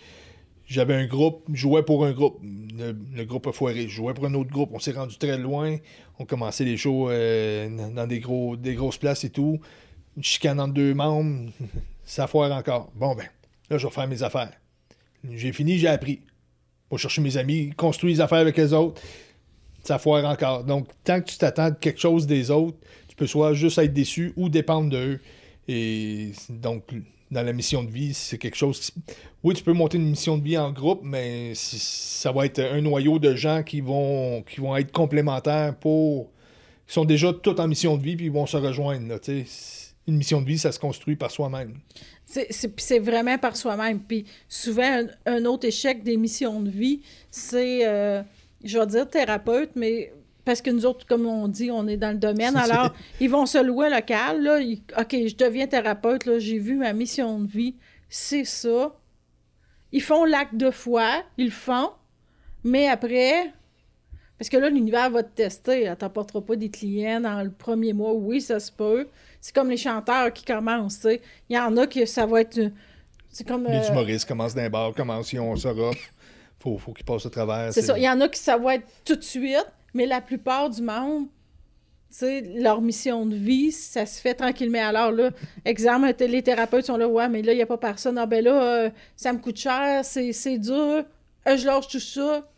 [0.68, 2.40] j'avais un groupe, je jouais pour un groupe.
[2.42, 3.88] Le, groupe a foiré.
[3.88, 4.70] Je jouais pour un autre groupe.
[4.74, 5.76] On s'est rendu très loin.
[6.18, 9.58] On commençait les shows euh, dans des, gros, des grosses places et tout.
[10.16, 11.50] Une chicane entre deux membres.
[12.04, 12.92] ça foire encore.
[12.94, 13.26] Bon, ben,
[13.70, 14.52] là, je vais faire mes affaires.
[15.32, 16.20] J'ai fini, j'ai appris.
[16.90, 19.00] Pour chercher mes amis, construire les affaires avec les autres.
[19.84, 20.64] Ça foire encore.
[20.64, 22.76] Donc, tant que tu t'attends quelque chose des autres,
[23.08, 25.18] tu peux soit juste être déçu ou dépendre d'eux.
[25.66, 26.84] Et donc,
[27.30, 28.92] dans la mission de vie, c'est quelque chose qui...
[29.42, 32.80] Oui, tu peux monter une mission de vie en groupe, mais ça va être un
[32.80, 36.30] noyau de gens qui vont, qui vont être complémentaires pour...
[36.86, 39.20] qui sont déjà tous en mission de vie, puis ils vont se rejoindre.
[40.06, 41.74] Une mission de vie, ça se construit par soi-même.
[42.26, 44.00] C'est vraiment par soi-même.
[44.00, 47.00] Puis souvent, un, autre échec des missions de vie,
[47.30, 48.22] c'est, euh,
[48.64, 50.12] je vais dire thérapeute, mais
[50.48, 52.56] parce que nous autres, comme on dit, on est dans le domaine.
[52.56, 54.42] Alors, ils vont se louer local.
[54.42, 54.58] Là,
[54.98, 56.24] OK, je deviens thérapeute.
[56.24, 57.74] Là, j'ai vu ma mission de vie.
[58.08, 58.96] C'est ça.
[59.92, 61.22] Ils font l'acte de foi.
[61.36, 61.90] Ils le font.
[62.64, 63.52] Mais après,
[64.38, 65.82] parce que là, l'univers va te tester.
[65.82, 68.14] Tu n'apporteras pas des clients dans le premier mois.
[68.14, 69.06] Oui, ça se peut.
[69.42, 71.06] C'est comme les chanteurs qui commencent.
[71.50, 72.58] Il y en a qui ça va être.
[73.28, 73.66] C'est comme.
[73.66, 75.74] Les euh, humoristes commencent d'un bar, commencent, ont ça
[76.58, 77.70] Faut, faut qu'ils passent au travers.
[77.70, 77.98] C'est ça.
[77.98, 79.66] Il y en a qui ça va être tout de suite.
[79.94, 81.28] Mais la plupart du monde,
[82.10, 84.86] sais, leur mission de vie, ça se fait tranquillement.
[84.86, 85.30] Alors là,
[85.64, 88.18] exemple, les thérapeutes sont là, ouais, mais là, il n'y a pas personne.
[88.18, 91.04] Ah ben là, euh, ça me coûte cher, c'est dur,
[91.46, 92.48] euh, je lâche tout ça.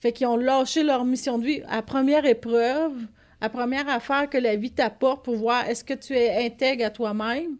[0.00, 1.62] Fait qu'ils ont lâché leur mission de vie.
[1.68, 2.92] À première épreuve,
[3.40, 6.90] à première affaire que la vie t'apporte pour voir est-ce que tu es intègre à
[6.90, 7.56] toi-même,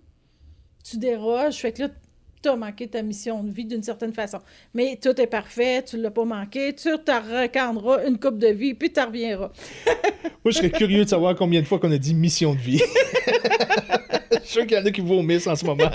[0.85, 1.57] tu déroges.
[1.57, 1.89] Fait que là,
[2.45, 4.39] tu as manqué ta mission de vie d'une certaine façon.
[4.75, 8.75] Mais tout est parfait, tu ne l'as pas manqué, tu te une coupe de vie,
[8.75, 9.51] puis tu reviendras.
[10.45, 12.79] Moi, je serais curieux de savoir combien de fois qu'on a dit mission de vie.
[14.33, 15.91] je suis sûr qu'il y en a qui vomissent en ce moment.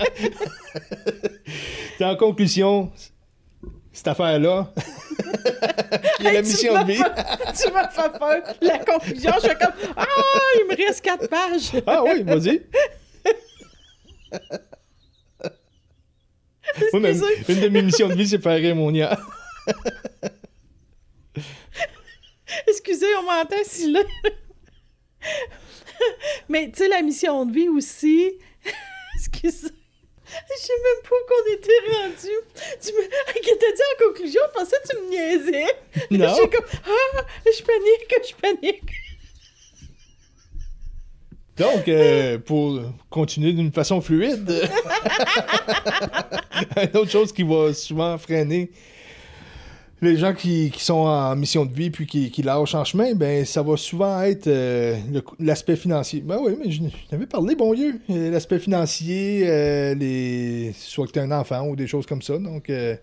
[2.02, 2.92] en conclusion,
[3.92, 4.74] cette affaire-là,
[6.18, 7.04] qui est la mission de vie.
[7.62, 8.42] tu m'as fait peur.
[8.62, 10.06] La conclusion, je suis comme Ah,
[10.60, 11.84] il me reste quatre pages.
[11.86, 12.64] ah oui, vas-y.
[16.94, 18.94] Une de mes missions de vie, c'est faire rire mon
[22.68, 24.02] Excusez, on m'entend si là.
[26.50, 28.34] Mais tu sais, la mission de vie aussi.
[29.16, 29.70] Excusez.
[30.32, 32.36] Je sais même pas où qu'on était rendu.
[32.82, 33.02] Tu me...
[33.02, 35.74] Dit en conclusion, je pensais que tu me niaisais.
[36.12, 36.36] Non.
[36.36, 38.92] Je comme, ah, je panique, je panique.
[41.60, 42.80] Donc, euh, pour
[43.10, 44.50] continuer d'une façon fluide,
[46.78, 48.72] une autre chose qui va souvent freiner
[50.02, 53.62] les gens qui, sont en mission de vie puis qui, lâchent en chemin, ben ça
[53.62, 54.98] va souvent être euh,
[55.38, 56.22] l'aspect financier.
[56.22, 58.00] Ben oui, mais je, n'avais parlé, bon Dieu.
[58.10, 59.42] Euh, l'aspect financier,
[59.96, 62.38] les soit que tu un enfant ou des choses comme ça.
[62.38, 62.96] Donc, oui,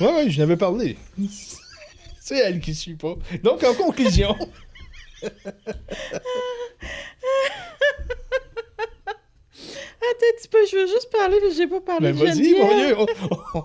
[0.00, 0.96] ouais, je n'avais parlé.
[2.20, 3.14] C'est elle qui suit pas.
[3.44, 4.34] Donc, en conclusion.
[10.00, 12.54] Attends un petit peu, je veux juste parler, mais j'ai pas parlé ben, vas-y,
[12.96, 13.06] on,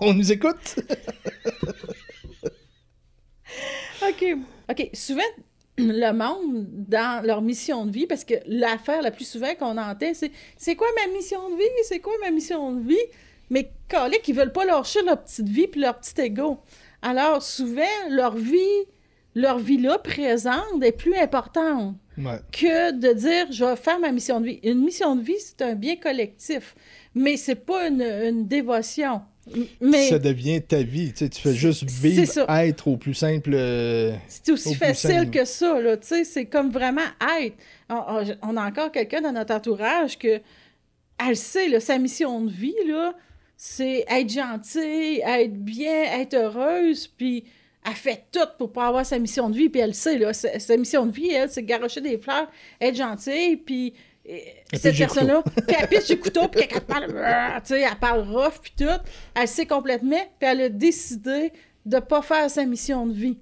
[0.00, 0.76] on, nous écoute.
[4.02, 4.36] OK.
[4.70, 4.90] OK.
[4.92, 5.22] Souvent,
[5.78, 10.12] le monde, dans leur mission de vie, parce que l'affaire la plus souvent qu'on entend,
[10.14, 11.64] c'est c'est quoi ma mission de vie?
[11.84, 13.06] C'est quoi ma mission de vie?
[13.50, 16.58] Mais collègues qui veulent pas lâcher leur petite vie puis leur petit ego.
[17.02, 18.84] Alors, souvent, leur vie,
[19.34, 21.96] leur vie-là présente est plus importante
[22.52, 24.60] que de dire je vais faire ma mission de vie.
[24.62, 26.74] Une mission de vie, c'est un bien collectif,
[27.14, 29.22] mais c'est pas une, dévotion.
[29.80, 33.50] Mais ça devient ta vie, tu, sais, tu fais juste vivre, être au plus simple.
[33.52, 37.02] Euh, c'est aussi facile que ça, là, tu sais, c'est comme vraiment
[37.40, 37.56] être.
[37.90, 40.40] On, a encore quelqu'un dans notre entourage que
[41.18, 43.14] elle sait, là, sa mission de vie, là,
[43.56, 47.44] c'est être gentille, être bien, être heureuse, puis
[47.84, 50.76] elle fait tout pour pas avoir sa mission de vie, puis elle sait, là, sa,
[50.76, 52.48] mission de vie, elle, c'est garocher des fleurs,
[52.80, 53.94] être gentille, puis
[54.72, 58.60] cette personne-là, puis elle pisse du couteau, puis elle parle, tu sais, elle parle rough,
[58.62, 59.00] puis tout,
[59.34, 61.52] elle sait complètement, puis elle a décidé
[61.84, 63.38] de pas faire sa mission de vie.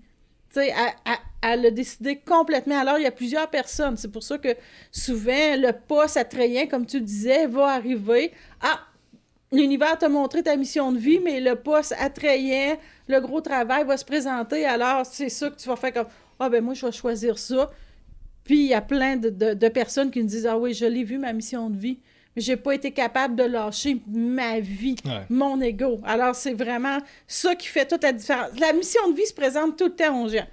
[0.53, 0.75] Tu sais,
[1.07, 2.79] elle, elle, a décidé complètement.
[2.79, 3.97] Alors, il y a plusieurs personnes.
[3.97, 4.55] C'est pour ça que
[4.91, 8.33] souvent, le poste attrayant, comme tu disais, va arriver.
[8.61, 8.81] Ah,
[9.53, 12.77] l'univers t'a montré ta mission de vie, mais le poste attrayant,
[13.07, 16.07] le gros travail va se présenter, alors c'est ça que tu vas faire comme
[16.41, 17.71] Ah, ben moi, je vais choisir ça.
[18.45, 21.19] Puis il y a plein de, personnes qui me disent Ah oui, je l'ai vu,
[21.19, 21.99] ma mission de vie,
[22.35, 24.97] mais j'ai pas été capable de lâcher ma vie,
[25.29, 26.01] mon ego.
[26.05, 26.99] Alors c'est vraiment
[27.29, 28.59] ça qui fait toute la différence.
[28.59, 30.47] La mission de vie se présente tout le temps aux gens.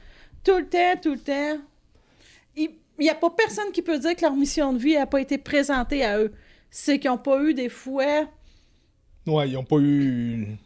[0.43, 1.57] Tout le temps, tout le temps.
[2.55, 5.21] Il n'y a pas personne qui peut dire que leur mission de vie n'a pas
[5.21, 6.33] été présentée à eux.
[6.69, 8.27] C'est qu'ils n'ont pas eu des fois.
[9.27, 10.57] Ouais, ils n'ont pas eu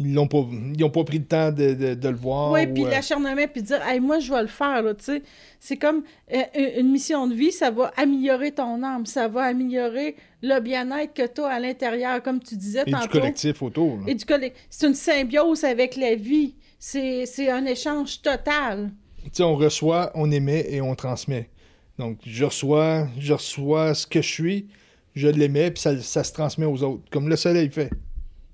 [0.00, 0.42] ils n'ont pas,
[0.88, 2.52] pas pris le temps de, le voir.
[2.52, 5.22] Oui, puis euh, l'acharnement, puis dire, hey, moi, je vais le faire, tu sais.
[5.60, 6.02] C'est comme
[6.32, 11.12] euh, une mission de vie, ça va améliorer ton âme, ça va améliorer le bien-être
[11.12, 13.04] que tu as à l'intérieur, comme tu disais et tantôt.
[13.04, 13.98] du collectif autour.
[14.06, 14.66] Et du collectif.
[14.70, 16.54] C'est une symbiose avec la vie.
[16.78, 18.92] C'est un échange total.
[19.22, 21.50] Tu sais, on reçoit, on émet et on transmet.
[21.98, 24.68] Donc, je reçois, je reçois ce que je suis,
[25.14, 27.90] je l'émets, puis ça, ça se transmet aux autres, comme le soleil fait.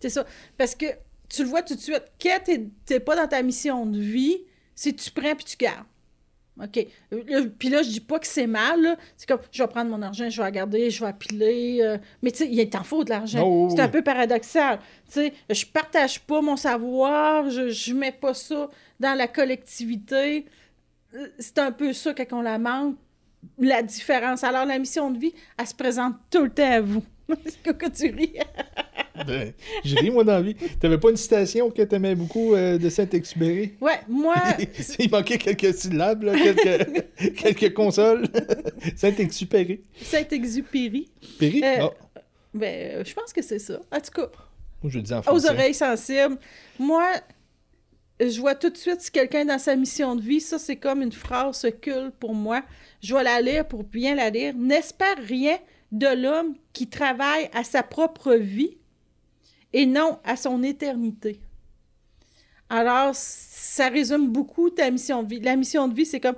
[0.01, 0.25] C'est ça.
[0.57, 0.87] Parce que
[1.29, 2.05] tu le vois tout de suite.
[2.21, 4.39] Quand tu n'es pas dans ta mission de vie,
[4.75, 5.87] c'est tu prends puis tu gardes.
[6.63, 6.87] OK.
[7.59, 8.97] Puis là, je dis pas que c'est mal.
[9.17, 11.81] C'est comme, je vais prendre mon argent, je vais regarder, je vais appeler.
[11.83, 13.43] Euh, mais tu sais, il t'en faut de l'argent.
[13.45, 14.79] Oh, c'est un peu paradoxal.
[15.07, 20.47] Tu sais, je partage pas mon savoir, je, je mets pas ça dans la collectivité.
[21.39, 22.97] C'est un peu ça quand on la manque,
[23.59, 24.45] la différence.
[24.45, 27.03] Alors, la mission de vie, elle se présente tout le temps à vous.
[27.65, 28.35] que tu ris?
[29.27, 29.53] ben,
[29.85, 30.55] je ris, moi, dans la vie.
[30.81, 33.75] T'avais pas une citation que t'aimais beaucoup euh, de Saint-Exupéry?
[33.81, 34.37] Ouais, moi...
[34.99, 38.29] Il manquait quelques syllabes, quelques, quelques consoles.
[38.97, 39.81] Saint-Exupéry.
[40.03, 41.11] Saint-Exupéry.
[41.39, 41.63] Péry?
[41.65, 42.21] Euh, ah.
[42.55, 43.81] Ben, je pense que c'est ça.
[43.93, 44.31] En tout cas...
[44.83, 45.49] Moi, je le dis en français.
[45.49, 46.37] Aux oreilles sensibles.
[46.79, 47.11] Moi,
[48.21, 51.03] je vois tout de suite si quelqu'un dans sa mission de vie, ça c'est comme
[51.03, 52.63] une phrase occulte pour moi.
[53.03, 54.55] Je vais la lire pour bien la lire.
[54.57, 55.59] N'espère rien
[55.93, 58.77] de l'homme qui travaille à sa propre vie
[59.73, 61.41] et non à son éternité.
[62.69, 65.41] Alors, ça résume beaucoup ta mission de vie.
[65.41, 66.35] La mission de vie, c'est comme,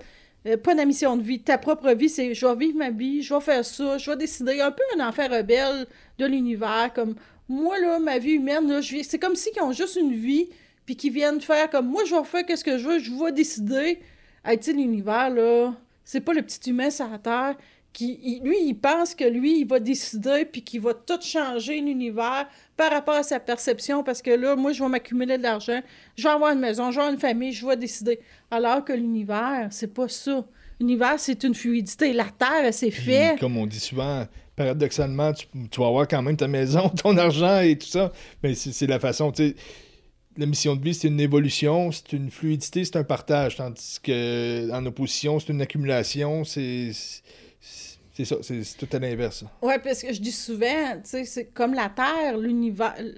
[0.47, 3.23] euh, pas la mission de vie, ta propre vie, c'est je vais vivre ma vie,
[3.23, 5.87] je vais faire ça, je vais décider, un peu un enfant rebelle
[6.19, 7.15] de l'univers, comme
[7.49, 10.51] moi, là, ma vie humaine, c'est comme si ils ont juste une vie,
[10.89, 13.31] puis qu'ils viennent faire comme moi, je vais faire ce que je veux, je vais
[13.31, 13.99] décider.
[14.43, 17.57] Hey, tu l'univers, là, c'est pas le petit humain sur la Terre
[17.93, 22.49] qui, lui, il pense que lui, il va décider puis qu'il va tout changer l'univers
[22.75, 25.83] par rapport à sa perception parce que là, moi, je vais m'accumuler de l'argent,
[26.17, 28.19] je vais avoir une maison, je vais avoir une famille, je vais décider.
[28.51, 30.43] Alors que l'univers, c'est pas ça.
[30.81, 32.15] L'univers, c'est une fluidité.
[32.15, 33.39] La Terre, c'est fait.
[33.39, 34.27] comme on dit souvent,
[34.57, 35.47] paradoxalement, tu,
[35.79, 38.11] vas avoir quand même ta maison, ton argent et tout ça.
[38.43, 39.55] Mais c'est la façon, tu sais.
[40.39, 43.57] La mission de vie, c'est une évolution, c'est une fluidité, c'est un partage.
[43.57, 46.93] Tandis que en opposition, c'est une accumulation, c'est
[48.15, 49.45] c'est ça, c'est tout à l'inverse.
[49.63, 52.95] Oui, parce que je dis souvent, tu sais, c'est comme la Terre, l'univers.
[52.97, 53.13] Tu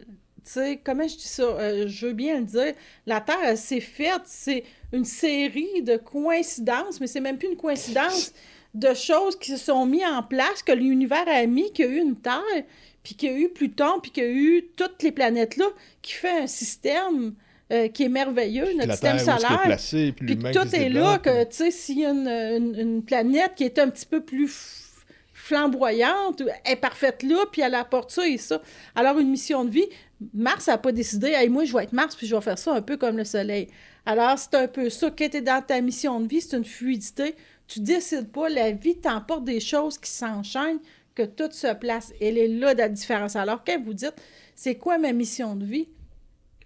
[0.45, 1.43] sais, comment je dis ça?
[1.43, 2.73] Euh, je veux bien le dire.
[3.05, 8.33] La Terre, c'est faite, c'est une série de coïncidences, mais c'est même plus une coïncidence
[8.73, 11.93] de choses qui se sont mises en place, que l'univers a mis, qu'il y a
[11.93, 12.65] eu une Terre,
[13.03, 15.67] puis qu'il y a eu Pluton, puis qu'il y a eu toutes les planètes-là,
[16.03, 17.35] qui fait un système.
[17.73, 19.63] Euh, qui est merveilleux, notre système solaire.
[19.63, 23.53] Placé, puis, puis tout est là, que, tu sais, s'il y a une, une, planète
[23.55, 24.91] qui est un petit peu plus
[25.33, 28.61] flamboyante, est parfaite là, puis elle apporte ça et ça.
[28.97, 29.87] Alors, une mission de vie,
[30.35, 32.75] Mars n'a pas décidé, hey, moi, je vais être Mars, puis je vais faire ça
[32.75, 33.69] un peu comme le Soleil.
[34.05, 35.11] Alors, c'est un peu ça.
[35.11, 37.35] Quand tu es dans ta mission de vie, c'est une fluidité.
[37.67, 40.81] Tu décides pas, la vie t'emporte des choses qui s'enchaînent,
[41.15, 42.13] que tout se place.
[42.21, 43.37] Elle est là, la différence.
[43.37, 44.15] Alors, quand vous dites,
[44.55, 45.89] c'est quoi ma mission de vie?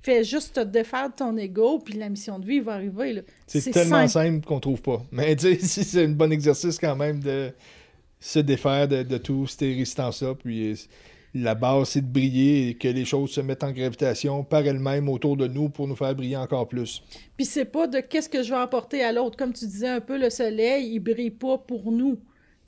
[0.03, 3.23] Fais juste te défaire de ton ego, puis la mission de vie va arriver.
[3.47, 5.03] C'est tellement simple, qu'on trouve pas.
[5.11, 7.53] Mais tu sais, c'est un bon exercice quand même de
[8.21, 10.35] se défaire de, de tout ces résistances-là.
[10.35, 10.89] Puis
[11.35, 15.09] la base, c'est de briller et que les choses se mettent en gravitation par elles-mêmes
[15.09, 17.03] autour de nous pour nous faire briller encore plus.
[17.37, 19.37] Puis c'est pas de qu'est-ce que je vais apporter à l'autre.
[19.37, 22.19] Comme tu disais un peu, le soleil, il brille pas pour nous.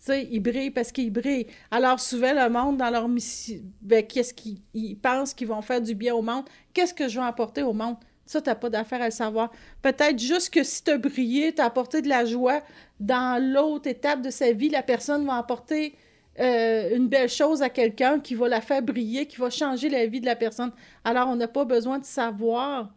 [0.07, 1.49] Tu sais, il brille parce qu'il brille.
[1.69, 5.97] Alors souvent, le monde, dans leur mission, ben, qu'est-ce qu'ils pensent qu'ils vont faire du
[5.97, 6.45] bien au monde?
[6.73, 7.97] Qu'est-ce que je vais apporter au monde?
[8.25, 9.51] Ça, tu n'as pas d'affaire à le savoir.
[9.83, 12.63] Peut-être juste que si tu as brillé, tu as apporté de la joie,
[13.01, 15.97] dans l'autre étape de sa vie, la personne va apporter
[16.39, 20.07] euh, une belle chose à quelqu'un qui va la faire briller, qui va changer la
[20.07, 20.71] vie de la personne.
[21.03, 22.95] Alors, on n'a pas besoin de savoir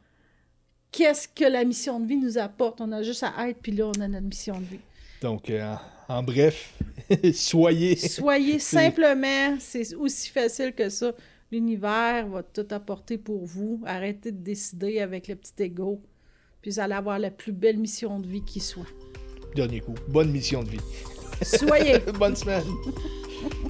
[0.91, 2.81] qu'est-ce que la mission de vie nous apporte.
[2.81, 4.79] On a juste à être, puis là, on a notre mission de vie.
[5.23, 5.73] Donc, euh,
[6.09, 6.73] en bref,
[7.33, 7.95] soyez.
[7.95, 11.13] Soyez simplement, c'est aussi facile que ça.
[11.51, 13.81] L'univers va tout apporter pour vous.
[13.85, 16.01] Arrêtez de décider avec le petit ego.
[16.61, 18.87] Puis vous allez avoir la plus belle mission de vie qui soit.
[19.55, 19.95] Dernier coup.
[20.07, 20.81] Bonne mission de vie.
[21.43, 21.99] Soyez.
[22.19, 22.65] Bonne semaine.